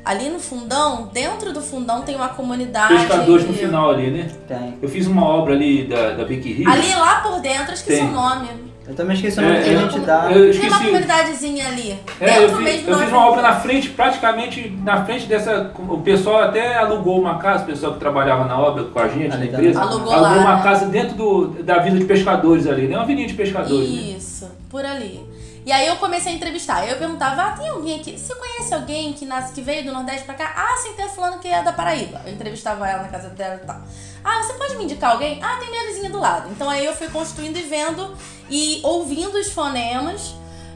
[0.05, 2.95] Ali no fundão, dentro do fundão tem uma comunidade.
[2.95, 4.29] Pescadores no final ali, né?
[4.49, 4.75] Tem.
[4.83, 6.69] Eu fiz uma obra ali da, da Becky Rio.
[6.71, 8.09] Ali lá por dentro, esqueci Tem.
[8.09, 8.49] o nome.
[8.85, 10.23] Eu também esqueci o nome É, que a eu- gente dá.
[10.29, 11.97] Tem uma comunidadezinha ali.
[12.21, 15.71] É, eu dentro fiz, mesmo eu fiz uma obra na frente, praticamente na frente dessa.
[15.89, 19.29] O pessoal até alugou uma casa, o pessoal que trabalhava na obra com a gente,
[19.29, 19.81] na Ali empresa.
[19.83, 20.63] Alugou lá, uma né?
[20.65, 22.97] casa dentro do, da Vila de Pescadores ali, né?
[22.97, 23.89] Uma avenida de pescadores.
[23.89, 24.17] né?
[24.19, 25.21] Isso, por ali.
[25.65, 26.89] E aí eu comecei a entrevistar.
[26.89, 28.19] Eu perguntava, ah, tem alguém aqui?
[28.19, 30.53] Você conhece alguém que, nasce, que veio do Nordeste pra cá?
[30.57, 32.21] Ah, sim, tem fulano que é da Paraíba.
[32.27, 33.81] Eu entrevistava ela na casa dela e tal.
[34.25, 35.43] Ah, você pode me indicar alguém?
[35.43, 36.51] Ah, tem minha vizinha do lado.
[36.51, 38.17] Então aí eu fui construindo e vendo
[38.51, 40.35] e ouvindo os fonemas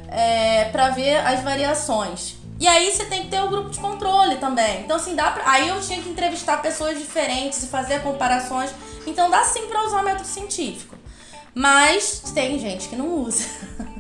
[0.09, 2.37] é, para ver as variações.
[2.61, 4.83] E aí você tem que ter o grupo de controle também.
[4.83, 5.51] Então assim, dá pra...
[5.51, 8.71] Aí eu tinha que entrevistar pessoas diferentes e fazer comparações.
[9.05, 10.97] Então dá sim pra usar o método científico.
[11.53, 13.45] Mas tem gente que não usa.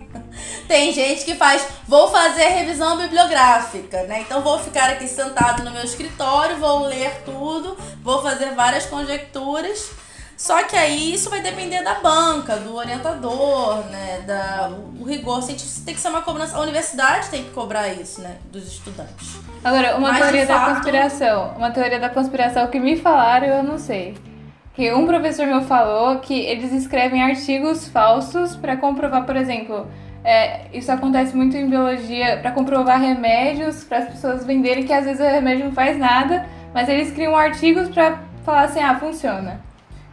[0.66, 4.20] Tem gente que faz, vou fazer revisão bibliográfica, né?
[4.20, 9.90] Então vou ficar aqui sentado no meu escritório, vou ler tudo, vou fazer várias conjecturas.
[10.36, 14.22] Só que aí isso vai depender da banca, do orientador, né?
[14.26, 16.56] Da, o rigor científico tem que ser uma cobrança.
[16.56, 18.36] A universidade tem que cobrar isso, né?
[18.52, 19.36] Dos estudantes.
[19.64, 21.54] Agora, uma Mas, teoria da fato- conspiração.
[21.56, 24.14] Uma teoria da conspiração que me falaram, eu não sei.
[24.74, 29.90] Que um professor meu falou que eles escrevem artigos falsos pra comprovar, por exemplo,
[30.26, 35.04] é, isso acontece muito em biologia, pra comprovar remédios, para as pessoas venderem que às
[35.04, 39.60] vezes o remédio não faz nada, mas eles criam artigos pra falar assim, ah, funciona.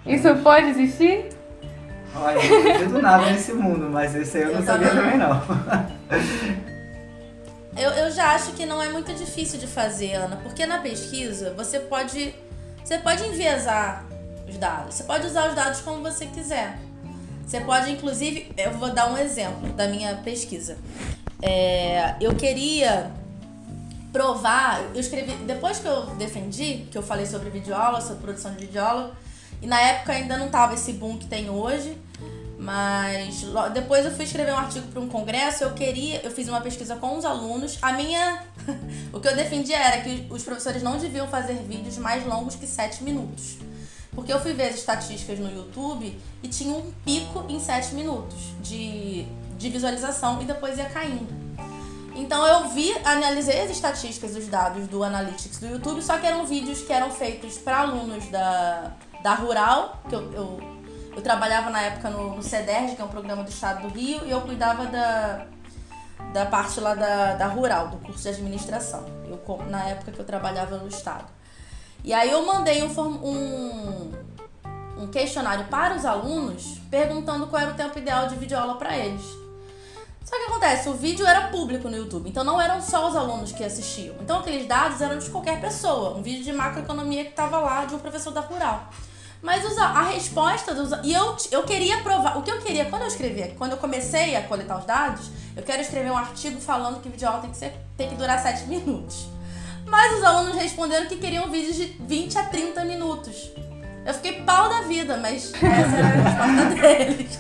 [0.05, 1.29] Isso pode existir?
[2.15, 5.13] Olha, eu não do nada nesse mundo, mas esse aí eu não Eu sabia também
[5.13, 5.41] também não.
[7.75, 11.55] Eu, eu já acho que não é muito difícil de fazer, Ana, porque na pesquisa
[11.57, 12.35] você pode.
[12.83, 14.05] Você pode enviesar
[14.47, 14.93] os dados.
[14.93, 16.77] Você pode usar os dados como você quiser.
[17.45, 20.77] Você pode, inclusive, eu vou dar um exemplo da minha pesquisa.
[21.41, 23.11] É, eu queria
[24.11, 28.65] provar, eu escrevi, depois que eu defendi, que eu falei sobre videoaula, sobre produção de
[28.65, 29.15] videoaula,
[29.61, 31.97] e na época ainda não tava esse boom que tem hoje,
[32.57, 36.61] mas depois eu fui escrever um artigo para um congresso, eu queria, eu fiz uma
[36.61, 38.43] pesquisa com os alunos, a minha,
[39.11, 42.67] o que eu defendia era que os professores não deviam fazer vídeos mais longos que
[42.67, 43.57] 7 minutos.
[44.15, 48.53] Porque eu fui ver as estatísticas no YouTube e tinha um pico em 7 minutos
[48.61, 49.25] de,
[49.57, 51.43] de visualização e depois ia caindo.
[52.15, 56.45] Então eu vi, analisei as estatísticas dos dados do Analytics do YouTube, só que eram
[56.45, 58.91] vídeos que eram feitos para alunos da,
[59.23, 60.59] da Rural, que eu, eu,
[61.15, 64.21] eu trabalhava na época no, no CEDERJ, que é um programa do estado do Rio,
[64.25, 65.47] e eu cuidava da,
[66.33, 70.25] da parte lá da, da Rural, do curso de administração, eu, na época que eu
[70.25, 71.25] trabalhava no estado.
[72.03, 74.11] E aí eu mandei um, um,
[74.99, 79.23] um questionário para os alunos perguntando qual era o tempo ideal de videoaula para eles.
[80.25, 83.51] Só que acontece, o vídeo era público no YouTube, então não eram só os alunos
[83.51, 84.15] que assistiam.
[84.19, 87.95] Então aqueles dados eram de qualquer pessoa, um vídeo de macroeconomia que estava lá de
[87.95, 88.89] um professor da Rural.
[89.41, 90.91] Mas a resposta dos.
[91.03, 92.37] E eu, eu queria provar.
[92.37, 95.61] O que eu queria, quando eu escrevi, quando eu comecei a coletar os dados, eu
[95.61, 99.27] quero escrever um artigo falando que videoaula tem que, ser, tem que durar 7 minutos.
[99.85, 103.51] Mas os alunos responderam que queriam vídeos de 20 a 30 minutos.
[104.05, 105.65] Eu fiquei pau da vida, mas essa
[105.97, 107.37] era a resposta deles.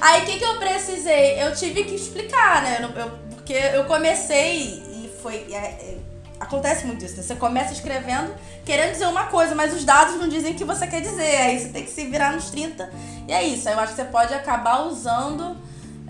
[0.00, 1.42] Aí o que, que eu precisei?
[1.42, 2.78] Eu tive que explicar, né?
[2.82, 5.46] Eu- eu- porque eu comecei e foi.
[5.52, 5.96] é, é,
[6.40, 7.22] acontece muito isso, né?
[7.22, 10.86] Você começa escrevendo querendo dizer uma coisa, mas os dados não dizem o que você
[10.88, 11.36] quer dizer.
[11.36, 12.90] Aí você tem que se virar nos 30.
[13.28, 13.68] E é isso.
[13.68, 15.56] Eu acho que você pode acabar usando.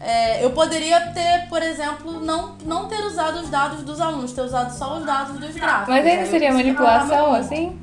[0.00, 4.42] É, eu poderia ter, por exemplo, não, não ter usado os dados dos alunos, ter
[4.42, 5.88] usado só os dados dos gráficos.
[5.88, 7.78] Mas Aí ainda seria manipulação, assim?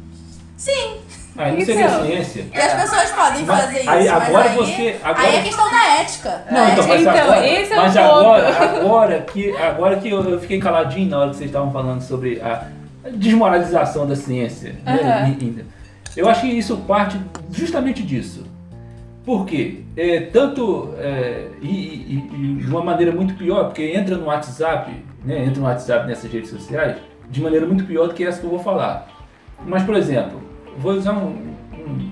[0.57, 0.97] Sim,
[1.35, 2.05] Ah, não seria Então.
[2.05, 2.45] ciência.
[2.53, 3.89] e as pessoas podem Mas fazer isso.
[3.89, 6.45] aí, mas agora aí, você- agora- aí é questão da ética.
[6.51, 8.05] Não, A então, mas Então, agora, esse é o mas ponto.
[8.05, 12.01] agora, agora que, agora que eu, eu fiquei caladinho na hora que vocês estavam falando
[12.01, 12.67] sobre a
[13.17, 15.65] desmoralização da ciência, né, e- e-
[16.15, 17.19] eu acho que isso parte
[17.51, 18.45] justamente disso.
[19.25, 19.83] Por quê?
[19.95, 24.91] É, tanto, é, e, e- e de uma maneira muito pior, porque entra no WhatsApp,
[25.23, 26.97] né, entra no WhatsApp nessas redes sociais,
[27.29, 29.07] de maneira muito pior do que essa que eu vou falar.
[29.65, 30.41] Mas, por exemplo,
[30.77, 32.11] vou usar um- um-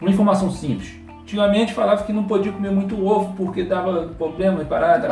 [0.00, 0.94] uma informação simples.
[1.20, 5.06] Antigamente falava que não podia comer muito ovo porque dava problema e parada.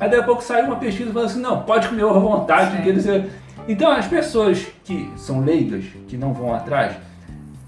[0.00, 2.82] Aí daqui a pouco saiu uma pesquisa falando assim, não, pode comer ovo à vontade.
[2.92, 3.30] Você-
[3.68, 6.96] Então as pessoas que são leigas, que não vão atrás,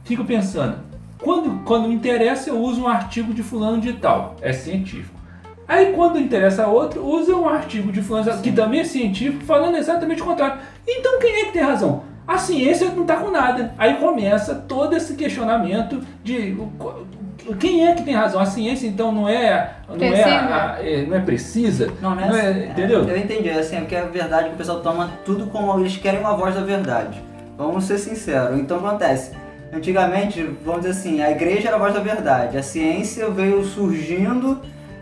[0.05, 0.77] ficam pensando,
[1.23, 5.15] quando, quando me interessa eu uso um artigo de fulano de tal, é científico.
[5.69, 8.85] Aí quando interessa a outro, usa um artigo de fulano de tal, que também é
[8.85, 10.61] científico, falando exatamente o contrário.
[10.87, 12.03] Então quem é que tem razão?
[12.27, 13.73] A ciência não está com nada.
[13.79, 16.57] Aí começa todo esse questionamento de
[17.61, 18.41] quem é que tem razão?
[18.41, 20.29] A ciência então não é não é, Precisa.
[20.29, 23.05] a- a- é- não é precisa, Não, não é, Não é- assim, entendeu?
[23.09, 25.97] Eu entendi, é assim, é porque é verdade que o pessoal toma tudo como eles
[25.97, 27.23] querem uma voz da verdade.
[27.57, 28.59] Vamos ser sinceros.
[28.59, 29.31] Então acontece.
[29.77, 34.59] Antigamente, vamos dizer assim, a igreja era a voz da verdade, a ciência veio surgindo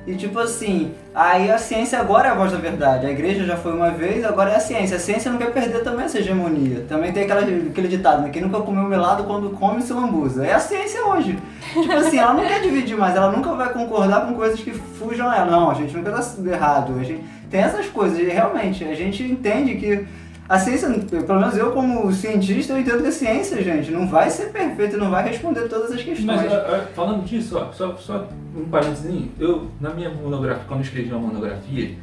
[0.07, 3.07] e tipo assim, aí a ciência agora é a voz da verdade.
[3.07, 4.97] A igreja já foi uma vez, agora é a ciência.
[4.97, 6.85] A ciência não quer perder também essa hegemonia.
[6.87, 8.29] Também tem aquela, aquele ditado, né?
[8.29, 10.45] Quem nunca comeu melado quando come se lambuza.
[10.45, 11.39] É a ciência hoje.
[11.73, 15.31] Tipo assim, ela não quer dividir mais, ela nunca vai concordar com coisas que fujam
[15.31, 15.51] a ela.
[15.51, 16.99] Não, a gente nunca tá errado.
[17.01, 20.05] A gente tem essas coisas, realmente, a gente entende que
[20.49, 24.29] a ciência, pelo menos eu como cientista, eu entendo que a ciência, gente, não vai
[24.29, 26.25] ser perfeita, não vai responder todas as questões.
[26.25, 31.11] Mas ah, ah, falando disso, só, só um parênteses, eu na minha monografia, quando escrevi
[31.11, 31.97] uma monografia,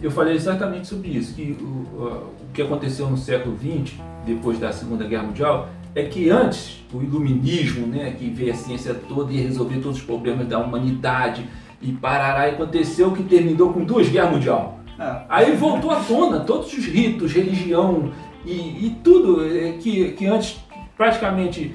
[0.00, 3.96] eu falei exatamente sobre isso, que o, o que aconteceu no século XX,
[4.26, 8.94] depois da Segunda Guerra Mundial, é que antes o iluminismo, né, que veio a ciência
[8.94, 11.48] toda e resolver todos os problemas da humanidade
[11.80, 14.77] e parará, aconteceu que terminou com duas guerras mundiais.
[14.98, 15.16] É.
[15.28, 18.10] Aí voltou à tona todos os ritos, religião
[18.44, 18.52] e,
[18.86, 20.58] e tudo eh, que, que antes
[20.96, 21.74] praticamente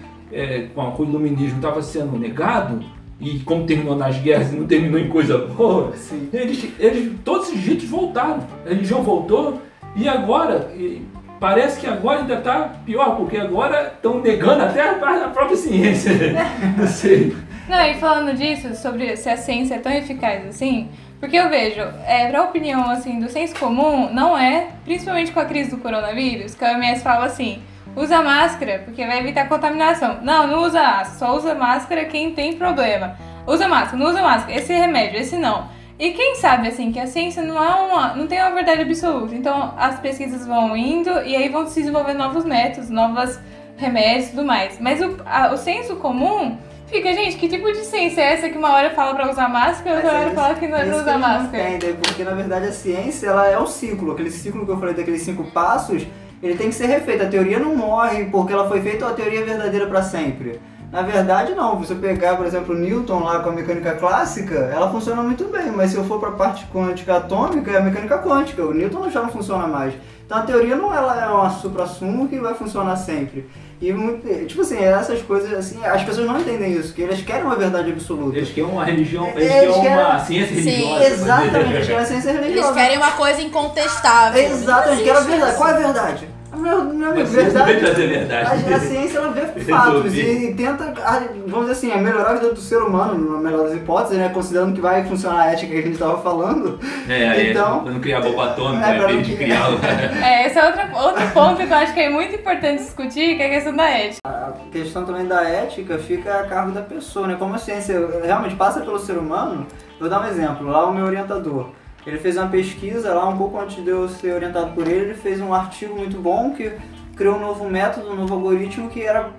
[0.74, 2.84] com, a- com o iluminismo estava sendo negado
[3.20, 6.28] e como terminou nas guerras e não terminou em coisa boa, Sim.
[6.34, 9.62] eles, eles, todos esses ritos voltaram, a religião voltou
[9.96, 11.02] e agora e
[11.40, 16.12] parece que agora ainda está pior porque agora estão negando até a, a própria ciência.
[16.78, 17.36] Não sei.
[17.70, 20.90] Não, e falando disso, sobre se a ciência é tão eficaz assim,
[21.24, 25.46] porque eu vejo, é, pra opinião assim, do senso comum, não é, principalmente com a
[25.46, 27.64] crise do coronavírus, que a OMS fala assim,
[27.96, 30.18] usa máscara, porque vai evitar contaminação.
[30.22, 33.16] Não, não usa máscara, só usa máscara quem tem problema.
[33.48, 35.70] Usa máscara, não usa máscara, esse remédio, esse não.
[35.98, 39.34] E quem sabe, assim, que a ciência não, é uma, não tem uma verdade absoluta.
[39.34, 43.40] Então, as pesquisas vão indo e aí vão se desenvolvendo novos métodos, novos
[43.78, 44.78] remédios e tudo mais.
[44.78, 46.58] Mas o, a- o senso comum
[46.94, 49.96] fica, gente, que tipo de ciência é essa que uma hora fala pra usar máscara
[49.96, 51.70] e outra hora fala que não, Isso não que usa eles máscara?
[51.70, 54.12] entendem, porque na verdade a ciência ela é um ciclo.
[54.12, 56.06] Aquele ciclo que eu falei daqueles cinco passos,
[56.42, 57.24] ele tem que ser refeito.
[57.24, 60.62] A teoria não morre porque ela foi feita ou a teoria é verdadeira para sempre.
[60.92, 61.82] Na verdade, não.
[61.82, 65.72] Se você pegar, por exemplo, Newton lá com a mecânica clássica, ela funciona muito bem,
[65.72, 68.64] mas se eu for para a parte quântica atômica, é a mecânica quântica.
[68.64, 69.96] O Newton já não funciona mais.
[70.24, 73.50] Então a teoria não ela é uma supra-sumo que vai funcionar sempre.
[73.84, 77.44] E, muito- tipo assim, essas coisas, assim, as pessoas não entendem isso, que eles querem
[77.44, 78.38] uma verdade absoluta.
[78.38, 81.06] Eles querem uma religião, eles, Eles querem uma querem- ciência Sim, religiosa.
[81.06, 82.68] Exatamente, eles querem a ciência religiosa.
[82.68, 84.42] Eles querem uma coisa incontestável.
[84.42, 85.58] Exatamente, que era a verdade.
[85.58, 86.30] Qual é a verdade?
[86.56, 87.72] Meu, meu amigo, verdade.
[87.74, 88.74] vem trazer verdade.
[88.74, 90.46] A, a ciência ela vê fatos Resolvi.
[90.50, 93.64] e tenta, ah, vamos dizer assim, a melhorar a vida do ser humano, na melhor
[93.68, 94.30] das hipóteses, né?
[94.34, 96.80] Considerando que vai funcionar a ética que a gente estava falando.
[97.10, 99.78] É, Então- pra não criar bomba atômica, É, é, em não vez de criar.
[99.78, 100.24] criar.
[100.24, 103.42] É, esse é outro, outro ponto que eu acho que é muito importante discutir, que
[103.44, 104.20] é a questão da ética.
[104.26, 107.36] A questão também da ética fica a cargo da pessoa, né?
[107.38, 109.66] Como a ciência realmente passa pelo ser humano,
[110.00, 110.68] vou dar um exemplo.
[110.68, 111.70] Lá o meu orientador,
[112.06, 115.14] ele fez uma pesquisa lá um pouco antes de eu ser orientado por ele, ele
[115.14, 116.72] fez um artigo muito bom que
[117.16, 119.32] criou um novo método, um novo algoritmo que era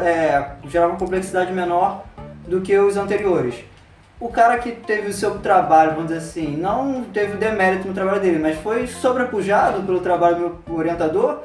[0.00, 2.04] é, gerava complexidade menor
[2.46, 3.64] do que os anteriores.
[4.20, 8.20] O cara que teve o seu trabalho, vamos dizer assim, não teve demérito no trabalho
[8.20, 11.40] dele, mas foi sobrepujado pelo trabalho do meu orientador,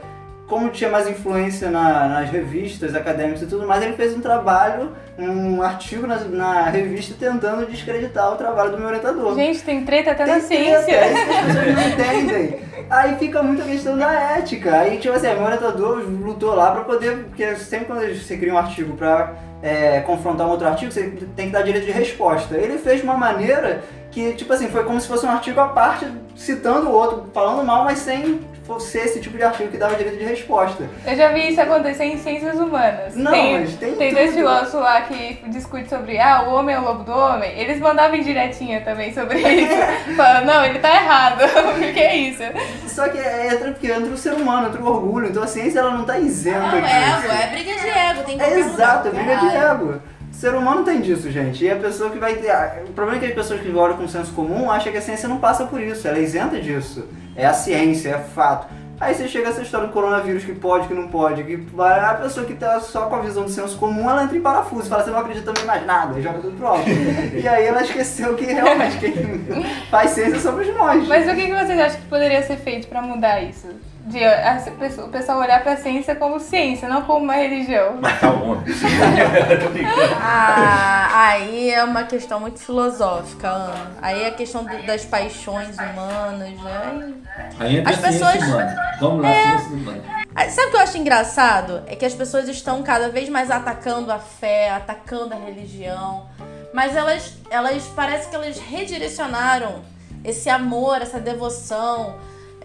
[0.49, 4.91] como tinha mais influência na- nas revistas acadêmicas e tudo mais, ele fez um trabalho,
[5.17, 9.35] um artigo na, na revista tentando descreditar o trabalho do meu orientador.
[9.35, 10.95] Gente, tem treta até na Tem treta, ciência.
[10.95, 12.59] é isso que as pessoas não entendem.
[12.89, 14.79] Aí fica muito a questão da ética.
[14.79, 17.25] Aí, tipo assim, meu orientador lutou lá pra poder.
[17.25, 21.03] Porque sempre quando você cria um artigo pra é, confrontar um outro artigo, você
[21.35, 22.55] tem que dar direito de resposta.
[22.55, 25.67] Ele fez de uma maneira que, tipo assim, foi como se fosse um artigo à
[25.69, 28.39] parte, citando o outro, falando mal, mas sem
[28.79, 30.83] ser esse tipo de artigo que dava direito de resposta.
[31.03, 33.15] Eu já vi isso acontecer em ciências humanas.
[33.15, 34.37] Não, tem, mas tem tem dois tudo.
[34.37, 37.51] filósofos lá que discutem sobre ah, o homem é o lobo do homem.
[37.57, 40.15] Eles mandavam indiretinha também sobre isso.
[40.15, 41.39] Falando, não, ele tá errado.
[41.79, 42.43] O que é isso?
[42.87, 45.29] Só que é, entra, porque entra o ser humano, entra o orgulho.
[45.29, 46.93] Então a ciência ela não tá isenta Não, disso.
[46.93, 48.23] ego, é briga de ego.
[48.23, 50.01] Tem É qualquer exato, é briga de ego.
[50.39, 51.65] Ser humano tem disso, gente.
[51.65, 52.49] E a pessoa que vai ter.
[52.87, 55.27] O problema é que as pessoas que olham com senso comum acham que a ciência
[55.27, 57.09] não passa por isso, ela é isenta disso.
[57.35, 58.67] É a ciência, é fato.
[59.01, 61.99] Aí você chega a essa história do coronavírus que pode, que não pode, que vai-
[61.99, 64.87] a pessoa que tá só com a visão do senso comum, ela entra em parafuso,
[64.89, 66.83] fala, você não acredita em mais nada, e joga tudo pro alto.
[67.35, 69.13] e aí ela esqueceu que realmente quem
[69.91, 71.05] faz ciência somos nós.
[71.05, 73.67] Mas o que que vocês acham que poderia ser feito pra mudar isso?
[74.05, 77.97] De a- a- o pessoal olhar pra ciência como ciência, não como uma religião.
[78.01, 78.63] Matar o homem.
[78.65, 80.15] Tô brincando.
[80.21, 83.91] Ah, aí é uma questão muito filosófica, Ana.
[84.01, 87.13] Aí é a questão do- das paixões humanas, né?
[87.59, 88.75] Aí entra As a ciência pessoas- humana.
[88.99, 90.03] Vamos lá, ciência humana.
[90.35, 91.83] Ah, Sabe o que eu acho engraçado?
[91.85, 96.25] É que as pessoas estão cada vez mais atacando a fé, atacando a religião.
[96.73, 99.81] Mas elas, elas parece que elas redirecionaram
[100.23, 102.15] esse amor, essa devoção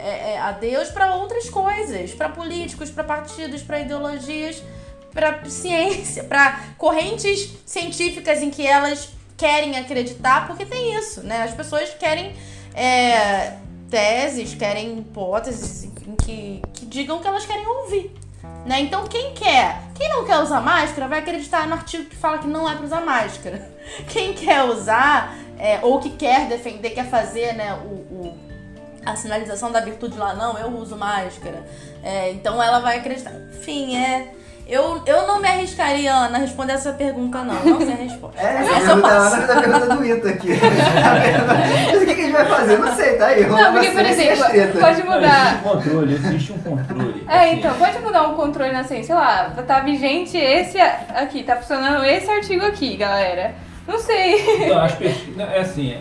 [0.04, 4.62] é, é, a Deus para outras coisas, para políticos, para partidos, para ideologias,
[5.12, 11.42] para ciência, para correntes científicas em que elas querem acreditar, porque tem isso, né?
[11.42, 12.34] As pessoas querem
[12.74, 13.54] é,
[13.90, 18.12] teses, querem hipóteses em que, que digam que elas querem ouvir.
[18.66, 18.80] Né?
[18.80, 22.46] Então quem quer, quem não quer usar máscara vai acreditar no artigo que fala que
[22.46, 23.72] não é para usar máscara.
[24.08, 28.38] Quem quer usar é, ou que quer defender, quer fazer né, o, o-
[29.04, 31.64] a sinalização da virtude lá, não, eu uso máscara.
[32.02, 33.32] É, então ela vai acreditar.
[33.52, 34.28] Enfim, é.
[34.66, 37.62] Eu, eu não me arriscaria, Ana, a responder essa pergunta, não.
[37.62, 38.40] Não sei a resposta.
[38.40, 39.36] É, essa pergunta, passo.
[39.36, 40.48] essa é a pergunta do Ita aqui.
[41.92, 42.78] Mas o que que a gente vai fazer?
[42.78, 43.46] Não sei, tá aí.
[43.46, 45.44] Não, porque, por exemplo, pode Não, mudar.
[45.44, 47.26] existe um controle, existe um controle.
[47.28, 47.58] É, assim.
[47.58, 49.04] então, pode mudar um controle na ciência.
[49.04, 53.54] Sei lá, tá vigente esse aqui, tá funcionando esse artigo aqui, galera.
[53.86, 54.64] Não sei.
[54.64, 55.98] Então, as pesquisas, é assim,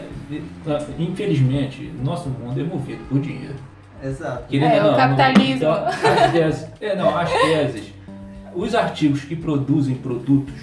[1.00, 3.56] infelizmente, nosso mundo é movido por dinheiro.
[4.04, 4.44] Exato.
[4.50, 5.56] Querendo É, ou o não, capitalismo.
[5.56, 7.94] Então, as teses, é, não, as teses,
[8.54, 10.54] os artigos que produzem produtos,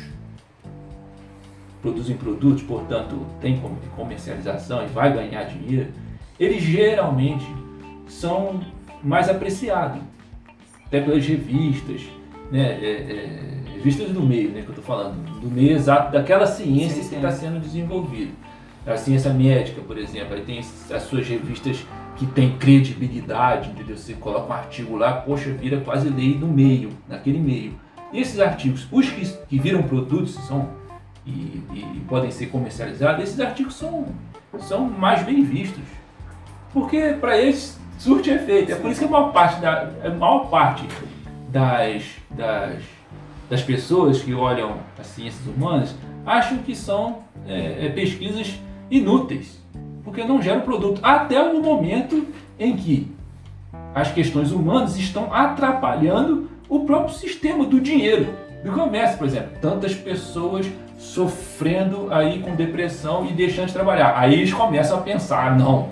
[1.81, 5.89] produzem produtos, portanto, tem com- comercialização e vai ganhar dinheiro,
[6.39, 7.47] eles geralmente
[8.07, 8.61] são
[9.03, 10.03] mais apreciados,
[10.87, 12.03] até pelas revistas,
[12.53, 16.47] né, é, é, revistas do meio, né, que eu estou falando, do meio exato daquela
[16.47, 17.17] ciência Sim, que sim.
[17.17, 18.33] está sendo desenvolvida.
[18.87, 21.85] A ciência médica, por exemplo, aí tem as suas revistas
[22.17, 23.97] que tem credibilidade, entendeu?
[23.97, 27.75] Você coloca um artigo lá, poxa, vira quase lei no meio, naquele meio.
[28.13, 30.69] Esses artigos, os que, que viram produtos são,
[31.27, 34.07] e, e podem ser comercializados, esses artigos são,
[34.61, 35.85] são mais bem vistos.
[36.73, 38.73] Porque para eles surte efeito.
[38.73, 40.89] É por isso que a maior parte, da, a maior parte
[41.49, 42.83] das, das,
[43.49, 45.95] das pessoas que olham as ciências humanas
[46.27, 48.59] acham que são é, é, pesquisas
[48.91, 49.61] inúteis,
[50.05, 51.01] porque não geram produto.
[51.03, 52.27] Até o momento
[52.59, 53.11] em que
[53.95, 58.29] as questões humanas estão atrapalhando o próprio sistema do dinheiro,
[58.65, 59.51] do comércio, por exemplo.
[59.61, 60.67] Tantas pessoas
[60.99, 64.15] sofrendo aí com depressão e deixando de trabalhar.
[64.17, 65.89] Aí eles começam a pensar, não,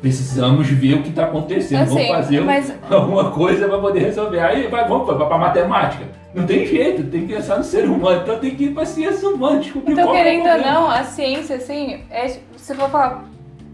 [0.00, 4.40] precisamos ver o que está acontecendo, Assim, vamos fazer mas- alguma coisa para poder resolver.
[4.40, 6.04] Aí vai, vamos para matemática.
[6.34, 9.28] Não tem jeito, tem que pensar no ser humano, então tem que ir para ciência
[9.28, 12.90] humana, descobrir Então, qual é o querendo ou não, a ciência, assim, é, se for
[12.90, 13.24] falar,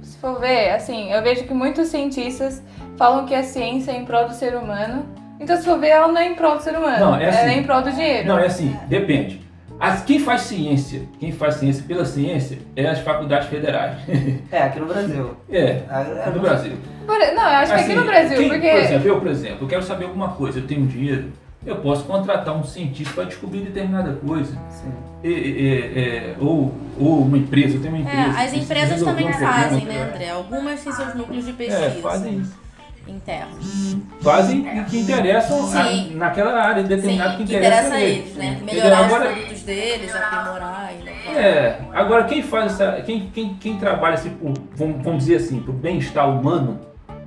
[0.02, 2.62] se for ver, assim, eu vejo que muitos cientistas
[2.96, 5.04] falam que a ciência é em prol do ser humano.
[5.40, 6.98] Então, se for ver, ela não é em prol do ser humano.
[6.98, 7.48] Não, é ela assim.
[7.50, 8.28] é em prol do dinheiro.
[8.28, 9.42] Não, é assim, depende.
[9.80, 13.96] As, quem faz ciência, quem faz ciência pela ciência é as faculdades federais.
[14.52, 15.36] É, aqui no Brasil.
[15.50, 16.72] é, Ah, no Brasil.
[17.04, 18.70] Por- não, eu acho que aqui Assim, no Brasil, quem- porque.
[18.70, 21.32] Por exemplo, eu, por exemplo, eu quero saber alguma coisa, eu tenho dinheiro,
[21.66, 24.56] eu posso contratar um cientista para descobrir determinada coisa.
[24.68, 24.92] Sim.
[25.22, 28.28] É, é, é, ou, ou uma empresa, eu tenho uma É, empresa.
[28.28, 30.02] as precisa empresas também um problema, fazem, né, é.
[30.14, 30.30] André?
[30.30, 32.64] Algumas têm seus núcleos de pesquisa É, fazem isso.
[33.08, 33.96] internos.
[34.20, 36.14] Fazem o que interessam a- Sim.
[36.16, 38.60] naquela área Sim, determinada que que interessa, interessa a eles, né?
[38.64, 41.36] Melhorar Agora- os produtos deles, aprimorar e inovar.
[41.42, 43.02] É, agora quem faz essa.
[43.02, 46.80] Quem, quem, quem trabalha assim, por, vamos, vamos dizer assim, para o bem-estar humano,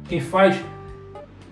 [0.08, 0.58] quem faz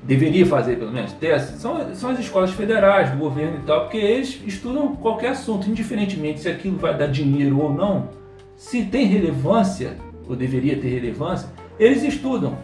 [0.06, 3.98] deveria fazer pelo menos, ter, são, são as escolas federais, do governo e tal, porque
[3.98, 8.10] eles estudam qualquer assunto, indiferentemente se aquilo vai dar dinheiro ou não,
[8.56, 9.98] se tem relevância,
[10.30, 11.50] ou deveria ter relevância,
[11.80, 12.58] eles estudam,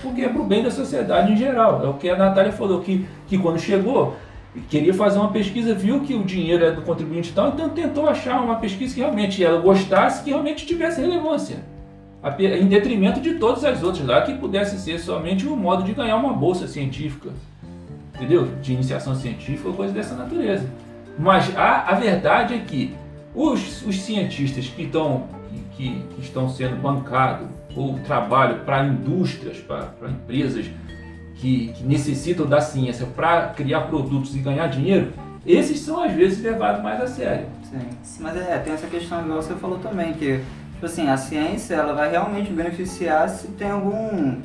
[0.00, 1.84] porque é para o bem da sociedade em geral.
[1.84, 4.16] É o que a Natália falou, que, que quando chegou,
[4.68, 8.08] queria fazer uma pesquisa, viu que o dinheiro é do contribuinte e tal, então tentou
[8.08, 11.77] achar uma pesquisa que realmente ela gostasse, que realmente tivesse relevância
[12.38, 16.16] em detrimento de todas as outras lá que pudesse ser somente um modo de ganhar
[16.16, 17.30] uma bolsa científica,
[18.14, 18.46] entendeu?
[18.60, 20.68] De iniciação científica ou coisa dessa natureza.
[21.18, 22.94] Mas a, a verdade é que
[23.34, 25.28] os, os cientistas que estão,
[25.76, 30.66] que, que estão sendo bancados ou trabalho para indústrias, para empresas
[31.36, 35.12] que, que necessitam da ciência para criar produtos e ganhar dinheiro,
[35.46, 37.46] esses são às vezes levados mais a sério.
[37.62, 40.40] Sim, mas é, tem essa questão igual você falou também, que
[40.78, 44.36] Tipo assim, a ciência ela vai realmente beneficiar se tem algum.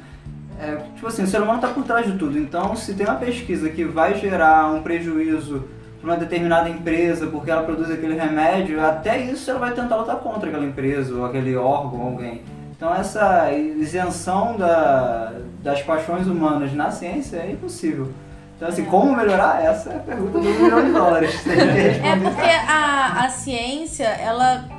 [0.59, 2.39] É, tipo assim, o ser humano está por trás de tudo.
[2.39, 5.63] Então, se tem uma pesquisa que vai gerar um prejuízo
[6.01, 10.15] para uma determinada empresa porque ela produz aquele remédio, até isso ela vai tentar lutar
[10.15, 12.41] contra aquela empresa ou aquele órgão, alguém.
[12.75, 18.11] Então, essa isenção da, das paixões humanas na ciência é impossível.
[18.57, 19.63] Então, assim, como melhorar?
[19.63, 21.43] Essa é a pergunta do milhão de dólares.
[21.45, 24.72] É porque a, a ciência, ela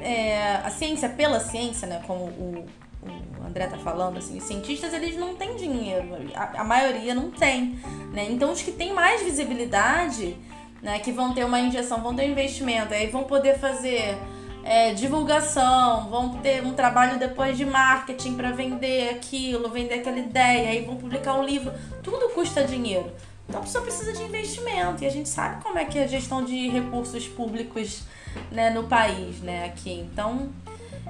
[0.00, 2.64] é, a ciência pela ciência, né, como o,
[3.02, 7.30] o André tá falando, assim, os cientistas eles não têm dinheiro, a, a maioria não
[7.30, 7.78] tem,
[8.12, 8.26] né?
[8.30, 10.36] Então os que têm mais visibilidade,
[10.82, 14.18] né, que vão ter uma injeção, vão ter um investimento, aí vão poder fazer
[14.64, 20.70] é, divulgação, vão ter um trabalho depois de marketing para vender aquilo, vender aquela ideia,
[20.70, 21.72] aí vão publicar um livro,
[22.02, 23.10] tudo custa dinheiro.
[23.48, 26.06] Então a pessoa precisa de investimento e a gente sabe como é que é a
[26.06, 28.04] gestão de recursos públicos
[28.50, 30.06] né, no país, né, aqui.
[30.12, 30.48] Então,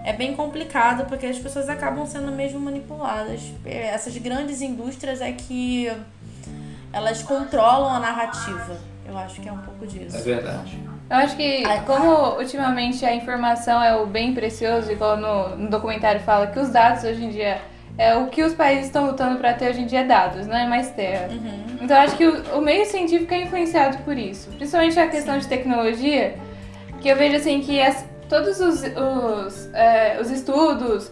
[0.05, 3.41] é bem complicado porque as pessoas acabam sendo mesmo manipuladas.
[3.65, 5.91] Essas grandes indústrias é que
[6.93, 8.77] elas controlam a narrativa.
[9.07, 10.17] Eu acho que é um pouco disso.
[10.17, 10.79] É verdade.
[11.11, 16.21] Eu acho que, como ultimamente a informação é o bem precioso, igual no, no documentário
[16.21, 17.61] fala que os dados hoje em dia
[17.99, 20.57] é o que os países estão lutando para ter hoje em dia é dados, não
[20.57, 21.29] é mais terra.
[21.31, 21.79] Uhum.
[21.83, 24.49] Então acho que o, o, meio científico é influenciado por isso.
[24.51, 25.41] Principalmente a questão Sim.
[25.41, 26.37] de tecnologia
[27.01, 31.11] que eu vejo assim que as, todos os, os, é, os estudos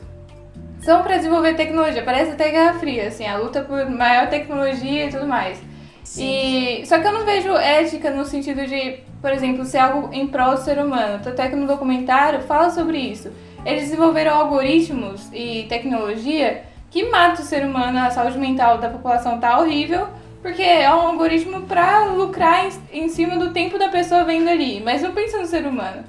[0.81, 2.03] são para desenvolver tecnologia.
[2.03, 5.61] Parece até Guerra Fria, assim, a luta por maior tecnologia e tudo mais.
[6.05, 6.25] Sim.
[6.25, 10.27] E, só que eu não vejo ética no sentido de, por exemplo, ser algo em
[10.27, 11.21] prol do ser humano.
[11.23, 13.31] Tanto é que no documentário fala sobre isso.
[13.65, 19.39] Eles desenvolveram algoritmos e tecnologia que matam o ser humano, a saúde mental da população
[19.39, 20.09] tá horrível,
[20.43, 24.81] porque é um algoritmo para lucrar em, em, cima do tempo da pessoa vendo ali,
[24.85, 26.05] mas não pensa no ser humano.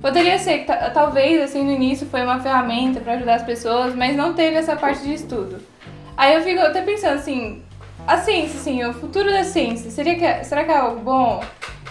[0.00, 4.16] Poderia ser que talvez assim no início foi uma ferramenta para ajudar as pessoas, mas
[4.16, 5.58] não teve essa parte de estudo.
[6.16, 7.62] Aí eu fico até pensando assim,
[8.06, 11.42] a ciência, assim, o futuro da ciência, seria que, será que é algo bom?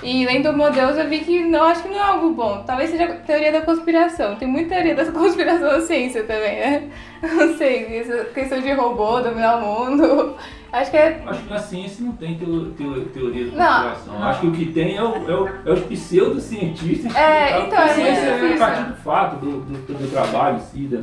[0.01, 2.63] E lendo Homo Deus eu vi que não, acho que não é algo bom.
[2.65, 4.35] Talvez seja teoria da conspiração.
[4.37, 6.89] Tem muita teoria da conspiração na ciência também, né?
[7.21, 10.37] Não sei, essa questão de robô dominar o mundo.
[10.72, 11.24] Acho que é.
[11.26, 14.13] Acho que na ciência não tem teo, teo, teoria da conspiração.
[14.13, 14.24] Não.
[14.24, 17.15] Acho que o que tem é, o, é, o, é os pseudocientistas.
[17.15, 20.59] É, então, a ciência é, é a partir do fato, do, do, do trabalho em
[20.59, 20.99] si, da,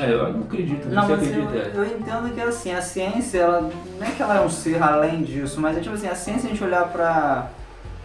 [0.00, 4.06] é, eu não acredito não, mas eu, eu, entendo que assim, a ciência, ela, não
[4.06, 6.50] é que ela é um ser além disso, mas é tipo assim, a ciência a
[6.50, 7.50] gente olhar pra,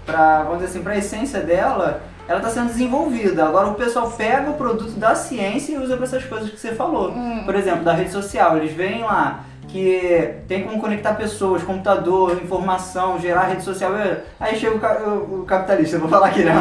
[0.05, 3.45] pra vamos dizer assim, pra essência dela, ela está sendo desenvolvida.
[3.45, 6.75] Agora o pessoal pega o produto da ciência e usa para essas coisas que você
[6.75, 7.11] falou.
[7.11, 7.43] Hum.
[7.45, 13.19] Por exemplo, da rede social, eles veem lá que tem como conectar pessoas, computador, informação,
[13.19, 13.91] gerar rede social.
[14.39, 14.75] Aí chega
[15.07, 16.53] o, o capitalista, eu vou falar aqui, né?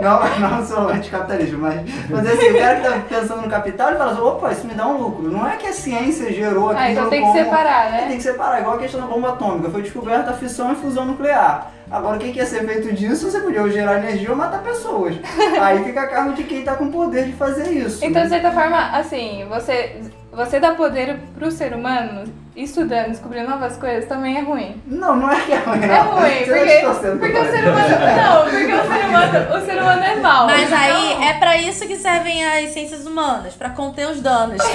[0.00, 1.80] não, não sou anticapitalista, mas,
[2.10, 4.74] mas assim, o cara que tá pensando no capital, ele fala assim, opa, isso me
[4.74, 5.30] dá um lucro.
[5.30, 7.32] Não é que a ciência gerou aquilo ah, então tem como...
[7.32, 8.06] que separar, né?
[8.08, 9.70] Tem que separar, igual a questão da bomba atômica.
[9.70, 11.72] Foi descoberta a fissão e fusão nuclear.
[11.90, 13.30] Agora, o que ia ser feito disso?
[13.30, 15.16] Você podia gerar energia ou matar pessoas.
[15.60, 18.04] Aí fica a cargo de quem está com poder de fazer isso.
[18.04, 19.96] Então, de certa forma, assim, você,
[20.30, 22.24] você dá poder pro ser humano
[22.62, 24.82] estudando, descobrindo novas coisas, também é ruim.
[24.86, 25.80] Não, não é que é ruim.
[25.80, 25.94] Não.
[25.94, 27.88] É ruim, porque, porque o ser humano.
[28.18, 30.46] Não, porque o ser humano, o ser humano é mau.
[30.46, 31.22] Mas aí então...
[31.24, 34.62] é pra isso que servem as ciências humanas, pra conter os danos.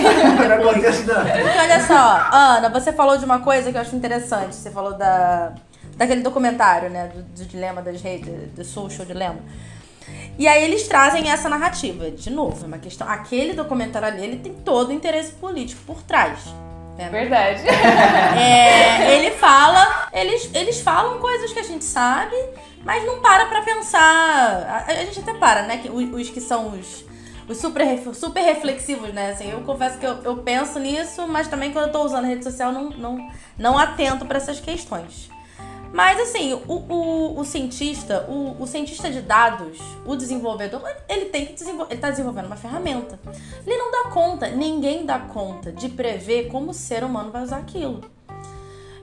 [0.45, 1.31] pra conter os danos.
[1.31, 4.55] Porque olha só, Ana, você falou de uma coisa que eu acho interessante.
[4.55, 5.53] Você falou da
[5.97, 9.39] daquele documentário, né, do, do dilema das redes, do social dilema.
[10.37, 14.37] E aí eles trazem essa narrativa, de novo, é uma questão, aquele documentário ali, ele
[14.37, 16.39] tem todo o interesse político por trás.
[16.97, 17.09] Né?
[17.09, 17.63] Verdade.
[18.35, 22.35] É, ele fala, eles, eles falam coisas que a gente sabe,
[22.83, 24.85] mas não para pra pensar.
[24.87, 25.77] A, a gente até para, né?
[25.77, 27.05] Que os, os que são os,
[27.47, 29.31] os super, super reflexivos, né?
[29.31, 32.27] Assim, eu confesso que eu, eu penso nisso, mas também quando eu tô usando a
[32.27, 35.32] rede social não, não, não atento para essas questões.
[35.93, 41.45] Mas assim, o, o, o cientista, o, o cientista de dados, o desenvolvedor, ele tem
[41.45, 43.19] que desenvolver, ele tá desenvolvendo uma ferramenta.
[43.65, 47.57] Ele não dá conta, ninguém dá conta de prever como o ser humano vai usar
[47.57, 48.01] aquilo.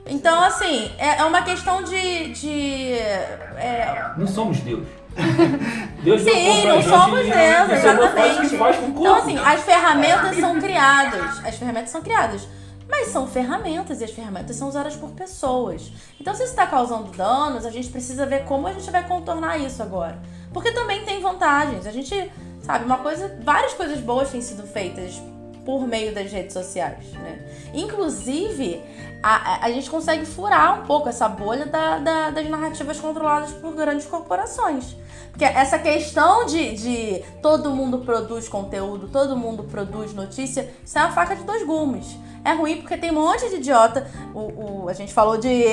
[0.05, 2.33] Então, assim, é, é uma questão de.
[2.33, 4.85] de é, Não somos Deus.
[6.03, 8.57] Deus deu Sim, não somos Deus, faz exatamente.
[8.57, 11.45] faz Então, assim, as ferramentas são criadas.
[11.45, 12.47] As ferramentas são criadas.
[12.91, 15.89] Mas são ferramentas e as ferramentas são usadas por pessoas.
[16.19, 19.57] Então, se isso está causando danos, a gente precisa ver como a gente vai contornar
[19.57, 20.21] isso agora.
[20.53, 21.87] Porque também tem vantagens.
[21.87, 22.29] A gente,
[22.61, 23.39] sabe, uma coisa.
[23.43, 25.21] Várias coisas boas têm sido feitas
[25.65, 27.39] por meio das redes sociais, né?
[27.73, 28.81] Inclusive,
[29.23, 33.73] a, a, gente consegue furar um pouco essa bolha da- da- das narrativas controladas por
[33.73, 34.95] grandes corporações.
[35.29, 41.01] Porque essa questão de, de todo mundo produz conteúdo, todo mundo produz notícia, isso é
[41.03, 42.17] uma faca de dois gumes.
[42.43, 44.09] É ruim porque tem um monte de idiota.
[44.33, 44.39] O,
[44.85, 45.63] o- a gente falou de,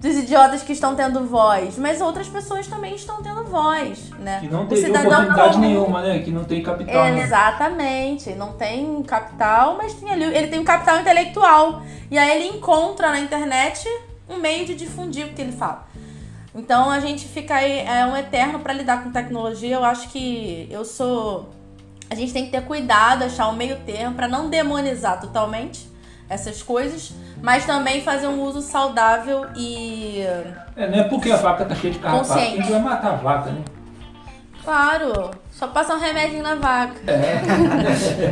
[0.00, 4.40] dos idiotas que estão tendo voz, mas outras pessoas também estão tendo voz, né?
[4.40, 6.18] Que não cidadão oportunidade comum- nenhuma, né?
[6.20, 6.94] Que não tem capital.
[7.12, 7.22] né?
[7.22, 8.30] Exatamente.
[8.34, 10.24] Não tem capital, mas tem ali.
[10.24, 11.82] Ele tem um capital intelectual.
[12.10, 13.86] E aí ele encontra na internet
[14.28, 15.86] um meio de difundir o que ele fala.
[16.54, 19.74] Então a gente fica aí, é um eterno pra lidar com tecnologia.
[19.76, 21.50] Eu acho que eu sou.
[22.08, 25.94] A gente tem que ter cuidado, achar um meio termo pra não demonizar totalmente
[26.28, 27.12] essas coisas,
[27.42, 30.22] mas também fazer um uso saudável e.
[30.76, 32.62] É, não é porque a vaca tá cheia de carrapato que a Consciente.
[32.62, 33.62] gente vai matar a vaca, né?
[34.64, 36.94] Claro, só passa um remédio na vaca.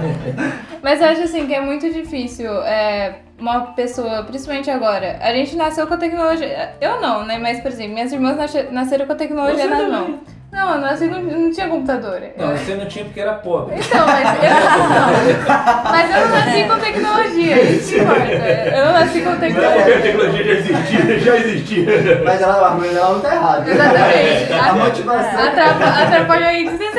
[0.83, 5.19] Mas eu acho assim que é muito difícil é, uma pessoa, principalmente agora.
[5.23, 6.75] A gente nasceu com a tecnologia.
[6.81, 7.39] Eu não, né?
[7.39, 9.91] Mas, por exemplo, minhas irmãs nasce- nasceram com a tecnologia Você na também.
[9.93, 10.21] mão.
[10.55, 12.23] Não, eu nasci não, não tinha computador.
[12.39, 13.75] Não, Eu- você não tinha porque era pobre.
[13.77, 15.85] Então, mas eu não.
[15.95, 18.23] Mas eu não nasci com tecnologia, isso que importa.
[18.23, 19.97] Eu não nasci com tecnologia.
[19.97, 22.23] a tecnologia já existia, já existia.
[22.25, 23.71] Mas ela, a ela não tá errada.
[23.71, 24.53] Exatamente.
[24.53, 25.45] A motivação.
[25.45, 26.94] Atrapa- Atrapalhou aí desnecessário.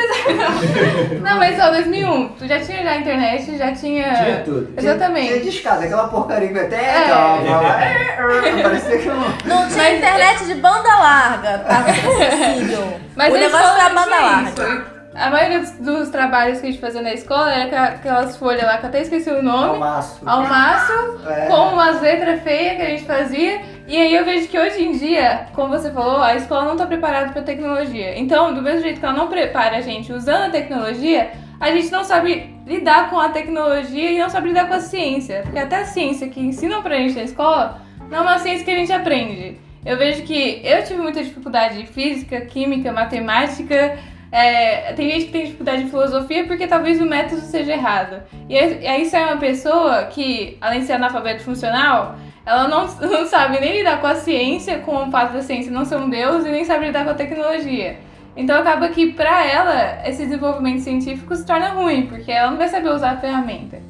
[1.22, 4.14] Não, mas só 2001, tu já tinha já internet, já tinha.
[4.16, 4.74] Tinha tudo.
[4.78, 5.28] Exatamente.
[5.34, 7.08] Tinha descada, aquela porcaria que até É.
[7.08, 7.84] calma.
[7.84, 9.16] É, Parecia que não.
[9.46, 12.94] Não tinha Mas- internet de banda larga, tá acessível.
[13.16, 14.95] Mas o negócio foi a banda isso.
[15.16, 18.78] A maioria dos, dos trabalhos que a gente fazia na escola era aquelas folhas lá
[18.78, 19.70] que eu até esqueci o nome.
[19.76, 20.22] Almaço.
[20.26, 20.94] Ao maço,
[21.28, 21.46] É.
[21.48, 23.62] com umas letras feias que a gente fazia.
[23.88, 26.86] E aí eu vejo que hoje em dia, como você falou, a escola não tá
[26.86, 28.20] preparada para tecnologia.
[28.20, 31.90] Então, do mesmo jeito que ela não prepara a gente usando a tecnologia, a gente
[31.92, 35.42] não sabe lidar com a tecnologia e não sabe lidar com a ciência.
[35.44, 38.72] Porque até a ciência que ensinam pra gente na escola não é uma ciência que
[38.72, 39.58] a gente aprende.
[39.86, 43.98] Eu vejo que eu tive muita dificuldade em física, química, matemática.
[44.36, 48.22] É, tem gente que tem dificuldade em filosofia porque talvez o método seja errado.
[48.50, 53.62] E aí sai uma pessoa que, além de ser analfabeto funcional, ela não, não sabe
[53.62, 56.50] nem lidar com a ciência, com o fato da ciência não ser um deus, e
[56.50, 57.98] nem sabe lidar com a tecnologia.
[58.36, 62.68] Então acaba que pra ela esse desenvolvimento científico se torna ruim, porque ela não vai
[62.68, 63.82] saber usar a ferramenta.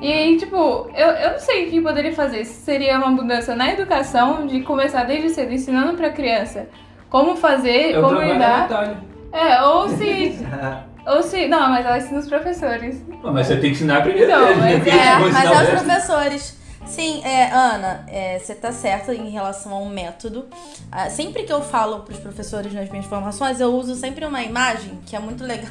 [0.00, 2.46] E aí, tipo, eu, eu não sei o que poderia fazer.
[2.46, 6.70] Se seria uma mudança na educação, de começar desde cedo ensinando pra criança
[7.10, 9.11] como fazer, É o como lidar.
[9.32, 10.38] É, ou se.
[11.06, 11.48] ou se.
[11.48, 13.02] Não, mas ela ensina os professores.
[13.22, 14.62] Não, Mas você tem que ensinar primeiro eles, né?
[14.62, 15.84] mas Porque É, mas é os resto.
[15.84, 16.62] professores.
[16.84, 20.46] Sim, é, Ana, é, você tá certa em relação ao método.
[20.90, 24.98] Ah, sempre que eu falo pros professores nas minhas formações, eu uso sempre uma imagem
[25.06, 25.70] que é muito legal.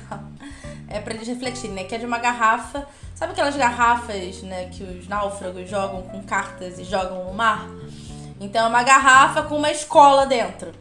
[0.87, 1.83] É pra eles refletirem, né?
[1.83, 2.85] Que é de uma garrafa.
[3.13, 7.67] Sabe aquelas garrafas, né, que os náufragos jogam com cartas e jogam no mar?
[8.39, 10.71] Então é uma garrafa com uma escola dentro.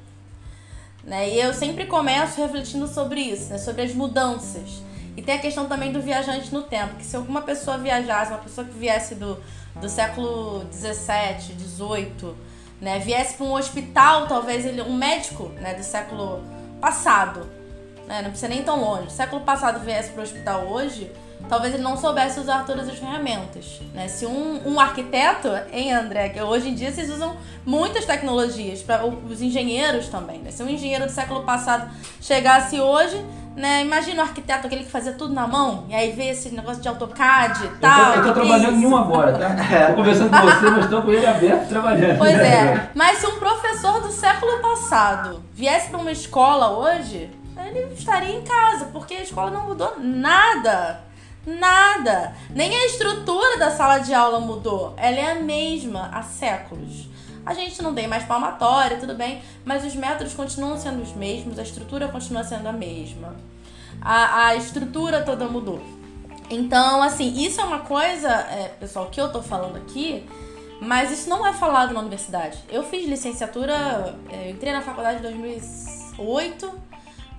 [1.11, 1.29] Né?
[1.31, 3.59] E eu sempre começo refletindo sobre isso, né?
[3.59, 4.81] sobre as mudanças.
[5.17, 8.39] E tem a questão também do viajante no tempo, que se alguma pessoa viajasse, uma
[8.39, 9.37] pessoa que viesse do,
[9.81, 12.37] do século 17, 18,
[12.81, 16.45] né, viesse para um hospital, talvez ele, um médico, né, do século
[16.81, 17.41] passado,
[18.07, 21.11] né, não precisa nem tão longe, século passado viesse para o hospital hoje,
[21.49, 24.09] talvez ele não soubesse usar todas as ferramentas, né?
[24.09, 27.37] Se um, um arquiteto, hein, André, que hoje em dia vocês usam
[27.67, 30.51] muitas tecnologias para os engenheiros também, né?
[30.51, 33.25] Se um engenheiro do século passado chegasse hoje,
[33.57, 33.83] né?
[33.83, 36.89] Imagina o arquiteto aquele que fazia tudo na mão e aí vê esse negócio de
[36.89, 38.13] AutoCAD e Eu tal.
[38.13, 39.57] tô, eu tô trabalhando em um agora, tá?
[39.89, 42.19] Tô conversando com você, mas tô com ele aberto trabalhando.
[42.19, 42.91] Pois é.
[42.95, 47.31] Mas se um professor do século passado viesse para uma escola hoje,
[47.67, 51.01] ele estaria em casa, porque a escola não mudou nada.
[51.59, 52.35] Nada.
[52.51, 54.95] Nem a estrutura da sala de aula mudou.
[54.97, 57.09] Ela é a mesma há séculos.
[57.45, 61.59] A gente não tem mais palmatória, tudo bem, mas os métodos continuam sendo os mesmos,
[61.59, 63.35] a estrutura continua sendo a mesma.
[64.01, 65.81] a, a estrutura toda mudou.
[66.51, 70.29] Então, assim, isso é uma coisa, é, pessoal, que eu tô falando aqui,
[70.81, 72.59] mas isso não é falado na universidade.
[72.69, 76.73] Eu fiz licenciatura, é, eu entrei na faculdade em 2008,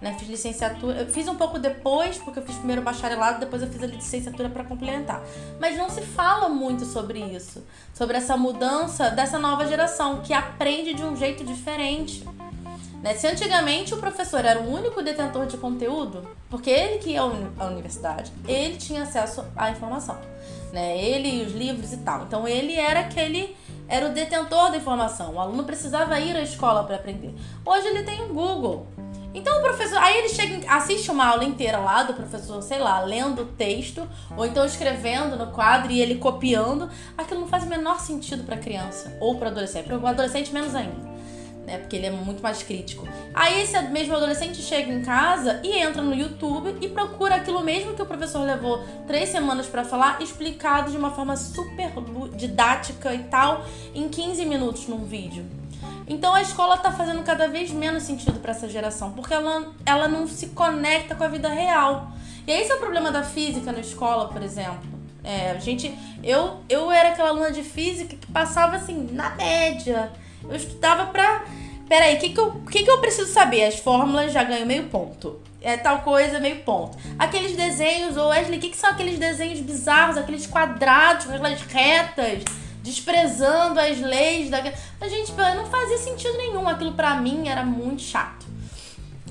[0.01, 0.15] né?
[0.17, 3.83] Fiz licenciatura, eu fiz um pouco depois, porque eu fiz primeiro bacharelado, depois eu fiz
[3.83, 5.21] a licenciatura para complementar.
[5.59, 10.93] Mas não se fala muito sobre isso, sobre essa mudança dessa nova geração que aprende
[10.93, 12.27] de um jeito diferente.
[13.03, 13.13] Né?
[13.15, 17.65] Se antigamente o professor era o único detentor de conteúdo, porque ele que ia à
[17.65, 20.19] universidade, ele tinha acesso à informação,
[20.71, 20.97] né?
[20.97, 22.23] Ele e os livros e tal.
[22.23, 23.55] Então ele era aquele
[23.87, 25.33] era o detentor da informação.
[25.33, 27.35] O aluno precisava ir à escola para aprender.
[27.65, 28.87] Hoje ele tem um Google.
[29.33, 32.99] Então o professor, aí ele chega, assiste uma aula inteira lá do professor, sei lá,
[33.01, 36.89] lendo o texto ou então escrevendo no quadro e ele copiando.
[37.17, 40.75] Aquilo não faz o menor sentido para criança ou para adolescente, para o adolescente menos
[40.75, 41.11] ainda
[41.65, 41.77] né?
[41.77, 43.07] Porque ele é muito mais crítico.
[43.33, 47.93] Aí esse mesmo adolescente chega em casa e entra no YouTube e procura aquilo mesmo
[47.93, 51.91] que o professor levou três semanas para falar, explicado de uma forma super
[52.35, 55.60] didática e tal, em 15 minutos num vídeo.
[56.07, 60.07] Então a escola está fazendo cada vez menos sentido para essa geração, porque ela, ela
[60.07, 62.11] não se conecta com a vida real.
[62.45, 64.89] E esse é o problema da física na escola, por exemplo.
[65.23, 70.11] É, gente, eu, eu era aquela aluna de física que passava assim, na média.
[70.43, 71.45] Eu estudava pra.
[71.87, 73.65] Peraí, o que, que, eu, que, que eu preciso saber?
[73.65, 75.39] As fórmulas já ganho meio ponto.
[75.61, 76.97] É tal coisa, meio ponto.
[77.19, 82.43] Aqueles desenhos, ou Wesley, o que, que são aqueles desenhos bizarros, aqueles quadrados, aquelas retas,
[82.81, 84.61] desprezando as leis da.
[84.99, 86.67] Mas, gente, não fazia sentido nenhum.
[86.67, 88.45] Aquilo pra mim era muito chato.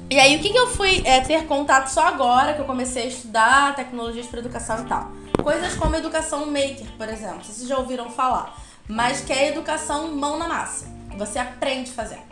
[0.09, 3.05] E aí, o que, que eu fui é, ter contato só agora que eu comecei
[3.05, 5.13] a estudar tecnologias para educação e tal?
[5.41, 7.45] Coisas como educação maker, por exemplo.
[7.45, 8.57] Vocês já ouviram falar.
[8.89, 10.87] Mas que é educação mão na massa.
[11.17, 12.31] Você aprende fazendo.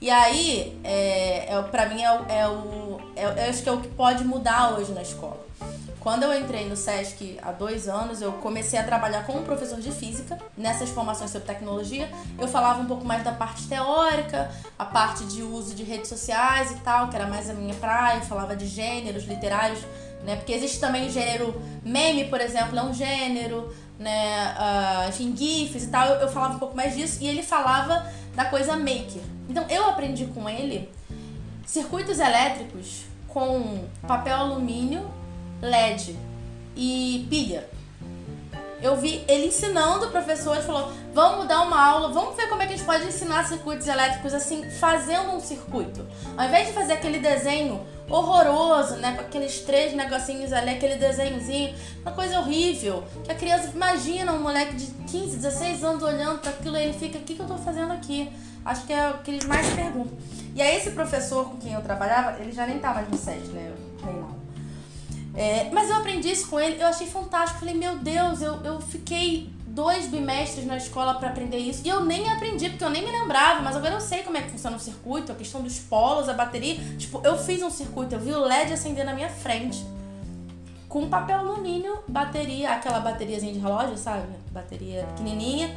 [0.00, 2.98] E aí, é, é, pra mim, é, é o.
[3.14, 5.44] É, eu acho que é o que pode mudar hoje na escola.
[6.00, 9.92] Quando eu entrei no SESC há dois anos, eu comecei a trabalhar como professor de
[9.92, 12.10] física, nessas formações sobre tecnologia.
[12.38, 16.70] Eu falava um pouco mais da parte teórica, a parte de uso de redes sociais
[16.70, 18.16] e tal, que era mais a minha praia.
[18.16, 19.80] Eu falava de gêneros literários,
[20.24, 20.36] né?
[20.36, 24.54] Porque existe também gênero meme, por exemplo, é um gênero, né?
[24.54, 26.06] Uh, enfim, GIFs e tal.
[26.06, 27.18] Eu, eu falava um pouco mais disso.
[27.20, 29.22] E ele falava da coisa maker.
[29.50, 30.90] Então eu aprendi com ele
[31.66, 35.08] circuitos elétricos com papel alumínio,
[35.62, 36.16] LED
[36.76, 37.68] e pilha.
[38.82, 42.66] Eu vi ele ensinando, o professor falou: vamos dar uma aula, vamos ver como é
[42.66, 46.06] que a gente pode ensinar circuitos elétricos assim, fazendo um circuito.
[46.36, 49.14] Ao invés de fazer aquele desenho horroroso, né?
[49.14, 53.04] Com aqueles três negocinhos ali, aquele desenhozinho, uma coisa horrível.
[53.22, 56.94] Que a criança imagina um moleque de 15, 16 anos olhando para aquilo e ele
[56.94, 58.32] fica: o que, que eu tô fazendo aqui?
[58.64, 60.16] Acho que é o que eles mais perguntam.
[60.54, 63.40] E aí, esse professor com quem eu trabalhava, ele já nem tá mais no SET,
[63.48, 63.72] né?
[64.02, 64.39] Reinaldo.
[65.34, 67.60] É, mas eu aprendi isso com ele, eu achei fantástico.
[67.60, 71.82] Falei, meu Deus, eu, eu fiquei dois bimestres na escola para aprender isso.
[71.84, 74.42] E eu nem aprendi, porque eu nem me lembrava, mas agora eu sei como é
[74.42, 76.76] que funciona o circuito, a questão dos polos, a bateria.
[76.96, 79.84] Tipo, eu fiz um circuito, eu vi o LED acender na minha frente.
[80.88, 84.26] Com papel alumínio, bateria, aquela bateriazinha de relógio, sabe?
[84.50, 85.74] Bateria pequenininha.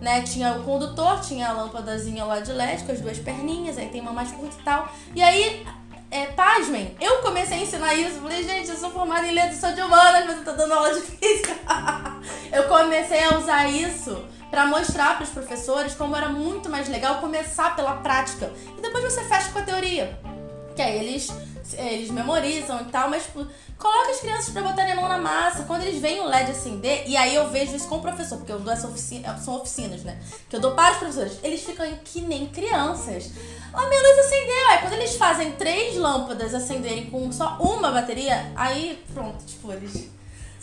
[0.00, 3.88] Né, tinha o condutor, tinha a lâmpadazinha lá de LED com as duas perninhas, aí
[3.88, 4.92] tem uma mais curta e tal.
[5.14, 5.64] E aí
[6.14, 8.20] é, pasmem, eu comecei a ensinar isso.
[8.20, 10.94] Falei, gente, eu sou formada em letras, sou de humanas, mas eu tô dando aula
[10.94, 11.52] de física.
[12.52, 17.16] eu comecei a usar isso para mostrar para os professores como era muito mais legal
[17.16, 18.52] começar pela prática.
[18.78, 20.16] E depois você fecha com a teoria.
[20.76, 21.32] Que aí eles,
[21.72, 23.46] eles memorizam e tal, mas tipo,
[23.78, 25.64] coloca as crianças para botarem a mão na massa.
[25.64, 28.52] Quando eles veem o LED acender, e aí eu vejo isso com o professor, porque
[28.52, 30.18] eu dou essa oficina, são oficinas, né?
[30.48, 31.38] Que eu dou para os professores.
[31.42, 33.30] Eles ficam que nem crianças
[33.74, 34.68] a minha luz acendeu.
[34.70, 40.08] Aí quando eles fazem três lâmpadas acenderem com só uma bateria, aí pronto, tipo, eles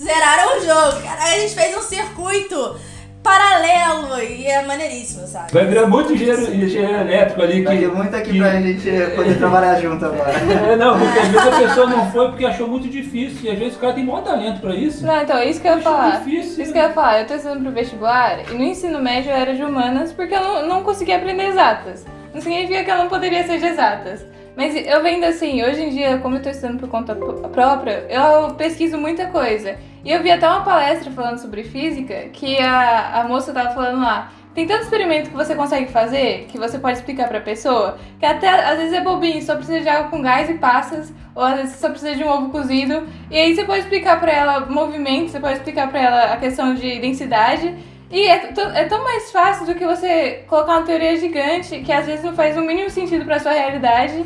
[0.01, 1.03] zeraram o jogo.
[1.03, 2.79] Cara, a gente fez um circuito
[3.23, 5.51] paralelo e é maneiríssimo, sabe?
[5.53, 7.63] Vai virar muito engenheiro, engenheiro elétrico ali.
[7.63, 10.31] Vai Que, ter muito aqui que- pra gente poder trabalhar junto agora.
[10.71, 13.39] É, não, porque às vezes a pessoa não foi porque achou muito difícil.
[13.43, 15.05] E às vezes o cara tem maior talento pra isso.
[15.05, 16.19] Não, então, isso que eu ia Acho falar.
[16.19, 16.63] difícil.
[16.63, 17.19] Isso que eu ia falar.
[17.21, 20.41] Eu tô estudando pro vestibular e no ensino médio eu era de humanas porque eu
[20.41, 22.05] não, não conseguia aprender exatas.
[22.33, 24.25] Não significa que eu não poderia ser de exatas.
[24.55, 28.53] Mas eu vendo assim, hoje em dia, como eu tô estudando por conta própria, eu
[28.55, 29.77] pesquiso muita coisa.
[30.03, 34.01] E eu vi até uma palestra falando sobre física que a, a moça tava falando
[34.01, 34.31] lá.
[34.53, 38.49] Tem tanto experimento que você consegue fazer, que você pode explicar pra pessoa, que até
[38.49, 41.75] às vezes é bobinho, só precisa de água com gás e passas, ou às vezes
[41.77, 43.07] só precisa de um ovo cozido.
[43.29, 46.75] E aí você pode explicar pra ela movimento, você pode explicar pra ela a questão
[46.75, 47.73] de densidade.
[48.11, 52.05] E é, é tão mais fácil do que você colocar uma teoria gigante que às
[52.05, 54.25] vezes não faz o mínimo sentido pra sua realidade.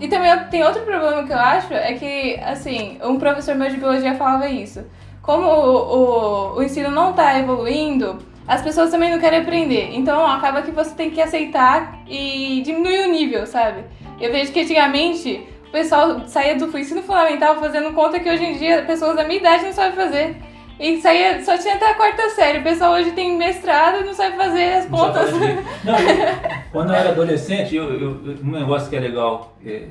[0.00, 3.76] E também tem outro problema que eu acho, é que, assim, um professor meu de
[3.76, 4.84] biologia falava isso.
[5.20, 9.90] Como o, o, o ensino não está evoluindo, as pessoas também não querem aprender.
[9.94, 13.84] Então acaba que você tem que aceitar e diminuir o nível, sabe?
[14.20, 18.58] Eu vejo que antigamente o pessoal saía do ensino fundamental fazendo conta que hoje em
[18.58, 20.36] dia pessoas da minha idade não sabem fazer.
[20.78, 22.58] E saía, só tinha até a quarta série.
[22.58, 25.30] O pessoal hoje tem mestrado e não sabe fazer as pontas.
[25.30, 25.62] fazer.
[25.84, 26.34] Não, eu-
[26.72, 29.86] quando eu era adolescente, eu, eu- um negócio que é legal, é,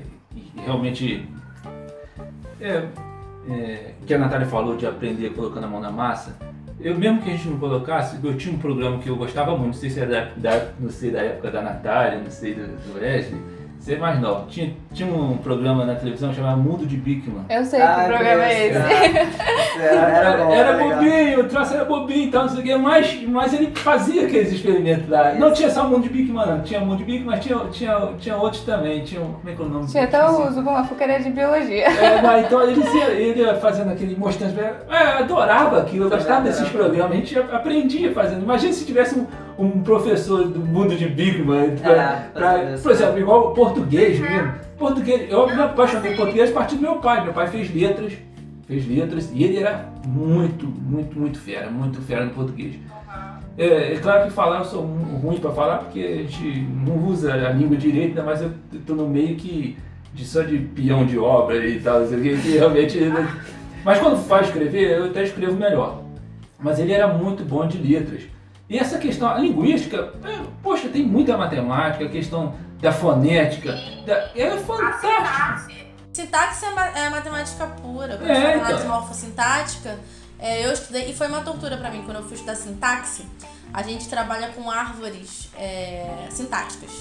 [0.57, 1.25] realmente,
[2.59, 2.83] é,
[3.49, 6.35] é, que a Natália falou de aprender colocando a mão na massa,
[6.81, 9.67] eu mesmo que a gente não colocasse, eu tinha um programa que eu gostava muito,
[9.67, 12.67] não sei se é da, da- não sei da época da Natália, não sei do,
[12.67, 13.39] do Wesley,
[13.83, 14.45] você é mais nova.
[14.47, 17.43] Tinha, tinha um programa na televisão chamado Mundo de Bigman.
[17.49, 18.77] Eu sei Ah, que programa é esse.
[19.81, 20.53] Era, era bom.
[20.53, 20.89] Era legal.
[20.97, 24.25] bobinho, o troço era bobinho e tal, não sei o quê, mas, mas ele fazia
[24.25, 25.33] aqueles experimentos lá.
[25.33, 26.61] Não tinha só o mundo de Bigman, não.
[26.61, 29.03] Tinha o mundo de Bigman, mas tinha, tinha, tinha outros também.
[29.03, 29.87] Tinha, um- como é que é o nome?
[29.87, 31.85] Tinha até o Zubumafu que era de biologia.
[31.87, 34.57] É, mas então ele, ia- ele ia fazendo aquele mostrando.
[34.59, 38.43] É, eu adorava aquilo, eu gostava desses programas, a gente aprendia fazendo.
[38.43, 39.25] Imagina se tivesse um,
[39.57, 44.53] um professor do mundo de Bigman, pra, É, pra- por exemplo, igual o português mesmo.
[44.77, 47.23] Português, eu me apaixonei por português a partir do meu pai.
[47.23, 48.13] Meu pai fez letras,
[48.67, 52.75] fez letras, e ele era muito, muito, muito fera, muito fera no português.
[53.57, 57.31] É, é claro que falar eu sou ruim para falar porque a gente não usa
[57.33, 58.51] a língua direito, ainda mais eu
[58.85, 59.77] tô no meio que
[60.13, 62.99] de só de peão de obra e tal, não sei o que, que realmente.
[63.85, 66.01] Mas quando faz escrever, eu até escrevo melhor.
[66.59, 68.21] Mas ele era muito bom de letras.
[68.69, 73.71] E essa questão, a linguística, é, poxa, tem muita matemática, a questão da fonética,
[74.05, 75.83] da- é fantástico.
[76.13, 78.17] Sintaxe é, é matemática pura.
[78.17, 78.81] Quando É, fala então.
[78.81, 79.99] de morfossintática,
[80.39, 83.25] é, eu estudei, e foi uma tortura pra mim quando eu fui estudar sintaxe.
[83.73, 86.91] A gente trabalha com árvores é, sintáticas.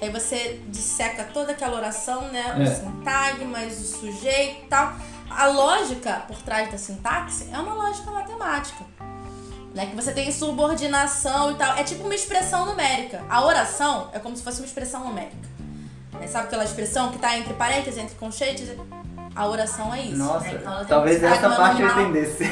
[0.00, 2.54] Aí você disseca toda aquela oração, né?
[2.58, 2.62] É.
[2.62, 4.92] Os sintagmas, o sujeito e tal.
[5.30, 8.84] A lógica por trás da sintaxe é uma lógica matemática.
[9.78, 11.76] Né, que você tem subordinação e tal.
[11.78, 13.20] É tipo uma expressão numérica.
[13.30, 15.36] A oração é como se fosse uma expressão numérica.
[16.18, 18.72] Né, Sabe aquela expressão que tá entre parênteses, entre conchetes?
[19.36, 20.16] A oração é isso.
[20.16, 20.54] Nossa, né?
[20.60, 22.10] Então ela tem talvez essa parte eu nominal.
[22.10, 22.42] entendesse.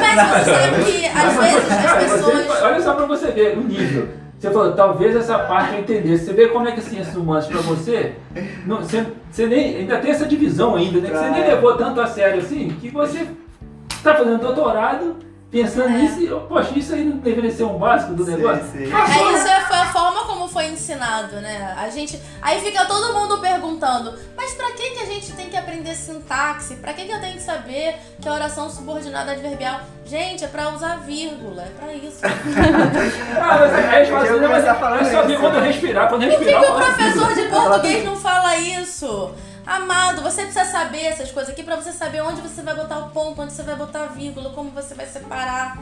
[0.00, 2.62] É, mas você sabe que às vezes as Cara, você- pessoas.
[2.62, 4.08] olha só pra você ver o nível.
[4.38, 6.26] Você falou, talvez essa parte eu entendesse.
[6.26, 8.14] Você vê como é que as ciências humanas pra você,
[8.64, 11.10] não, você, você nem, ainda tem essa divisão ainda, né?
[11.10, 13.26] Que você nem levou tanto a sério assim, que você
[14.04, 15.16] tá fazendo doutorado,
[15.50, 15.98] pensando É.
[15.98, 18.64] nisso, e, oh, poxa, isso aí não deveria ser um básico do Sim, negócio?
[18.72, 18.84] sim.
[18.84, 21.74] É, isso é- foi a forma como foi ensinado, né?
[21.78, 22.20] A gente.
[22.40, 26.74] Aí fica todo mundo perguntando, mas pra que, que a gente tem que aprender sintaxe?
[26.76, 29.80] Pra que, que eu tenho que saber que a oração subordinada adverbial?
[30.06, 32.20] Gente, é pra usar vírgula, é pra isso.
[33.40, 35.40] Ah, mas aí falam Eu assim, falando é só ver isso.
[35.40, 36.62] quando eu respirar, quando eu Por que, respirar.
[36.64, 37.44] que eu o professor aquilo.
[37.44, 39.30] de português não fala isso?
[39.70, 43.10] Amado, você precisa saber essas coisas aqui pra você saber onde você vai botar o
[43.10, 45.78] ponto, onde você vai botar a vírgula, como você vai separar.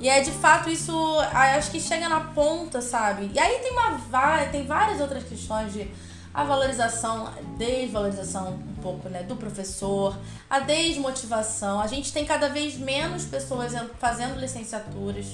[0.00, 0.92] E é de fato isso,
[1.32, 3.32] ah, acho que chega na ponta, sabe?
[3.34, 3.98] E aí tem uma
[4.52, 5.90] tem várias outras questões de
[6.32, 10.16] a valorização, desvalorização um pouco, né, do professor,
[10.48, 11.80] a desmotivação.
[11.80, 15.26] A gente tem cada vez menos pessoas en- fazendo licenciaturas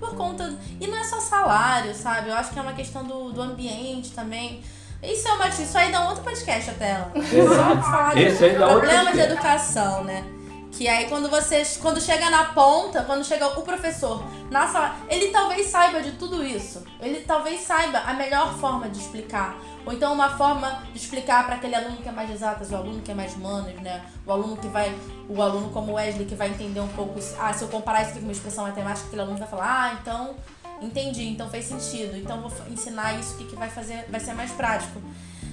[0.00, 0.52] por conta.
[0.80, 2.28] E não é só salário, sabe?
[2.28, 4.64] Eu acho que é uma questão do, do ambiente também.
[5.02, 5.48] Isso é uma.
[5.48, 7.10] Isso aí dá um outro podcast até lá.
[7.56, 10.24] Só pra falar de Esse aí dá outro problemas de educação, né?
[10.70, 11.62] Que aí quando você.
[11.80, 16.44] Quando chega na ponta, quando chega o professor na sala, ele talvez saiba de tudo
[16.44, 16.84] isso.
[17.00, 19.56] Ele talvez saiba a melhor forma de explicar.
[19.84, 23.02] Ou então uma forma de explicar para aquele aluno que é mais exatas, o aluno
[23.02, 24.02] que é mais humanas, né?
[24.24, 24.96] O aluno que vai.
[25.28, 27.18] O aluno como Wesley que vai entender um pouco.
[27.40, 29.98] Ah, se eu comparar isso aqui com uma expressão matemática, aquele aluno vai falar, ah,
[30.00, 30.36] então
[30.82, 32.16] entendi, então fez sentido.
[32.16, 34.06] Então vou ensinar isso que, que vai fazer.
[34.08, 35.00] Vai ser mais prático.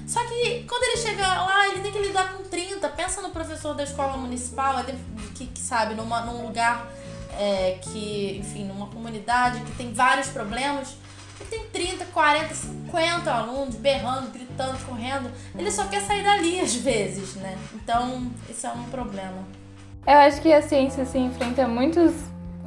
[0.07, 2.89] Só que quando ele chega lá, ele tem que lidar com 30.
[2.89, 4.97] Pensa no professor da escola municipal, ele,
[5.35, 6.91] que, que sabe, numa, num lugar
[7.37, 10.95] é, que, enfim, numa comunidade que tem vários problemas.
[11.39, 15.31] Ele tem 30, 40, 50 alunos berrando, gritando, correndo.
[15.57, 17.57] Ele só quer sair dali às vezes, né?
[17.73, 19.47] Então, isso é um problema.
[20.05, 22.13] Eu acho que a ciência se enfrenta a muitos,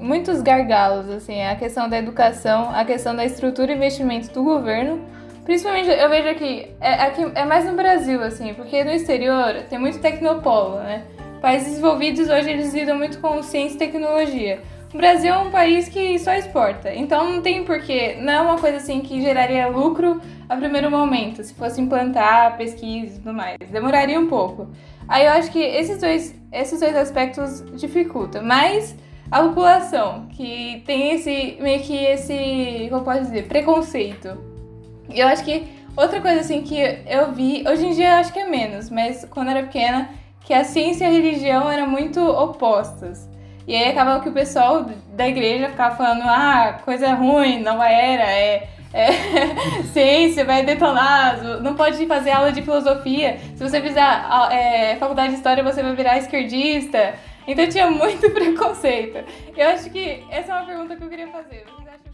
[0.03, 5.01] muitos gargalos, assim, a questão da educação, a questão da estrutura e investimento do governo.
[5.45, 9.79] Principalmente, eu vejo aqui, é, aqui, é mais no Brasil, assim, porque no exterior tem
[9.79, 11.05] muito tecnopolo, né?
[11.41, 14.61] Países desenvolvidos hoje eles lidam muito com ciência e tecnologia.
[14.95, 18.59] O Brasil é um país que só exporta, então não tem porquê, não é uma
[18.59, 23.57] coisa assim que geraria lucro a primeiro momento, se fosse implantar pesquisa e tudo mais.
[23.71, 24.69] Demoraria um pouco.
[25.09, 28.95] Aí eu acho que esses dois, esses dois aspectos dificultam, mas
[29.33, 34.39] a população que tem esse meio que esse, como posso dizer, preconceito.
[35.11, 38.39] Eu acho que Outra coisa assim que eu vi, hoje em dia eu acho que
[38.39, 40.09] é menos, mas quando eu era pequena,
[40.43, 43.29] que a ciência e a religião eram muito opostas.
[43.67, 48.25] E aí acabava que o pessoal da igreja ficava falando, ah, coisa ruim, nova era,
[48.25, 49.09] é, é
[49.93, 53.39] ciência vai detonar, não pode fazer aula de filosofia.
[53.55, 54.03] Se você fizer
[54.51, 57.15] é, faculdade de história, você vai virar esquerdista.
[57.47, 59.19] Então tinha muito preconceito.
[59.57, 61.65] Eu acho que essa é uma pergunta que eu queria fazer.
[61.65, 62.13] Vocês acham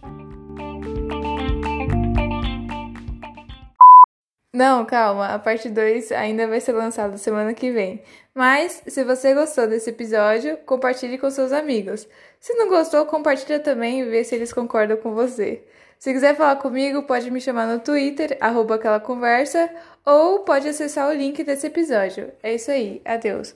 [4.55, 8.03] Não, calma, a parte 2 ainda vai ser lançada semana que vem.
[8.35, 12.09] Mas, se você gostou desse episódio, compartilhe com seus amigos.
[12.41, 15.63] Se não gostou, compartilha também e vê se eles concordam com você.
[15.99, 19.71] Se quiser falar comigo, pode me chamar no Twitter, arroba aquela conversa,
[20.05, 22.33] ou pode acessar o link desse episódio.
[22.43, 23.55] É isso aí, adeus!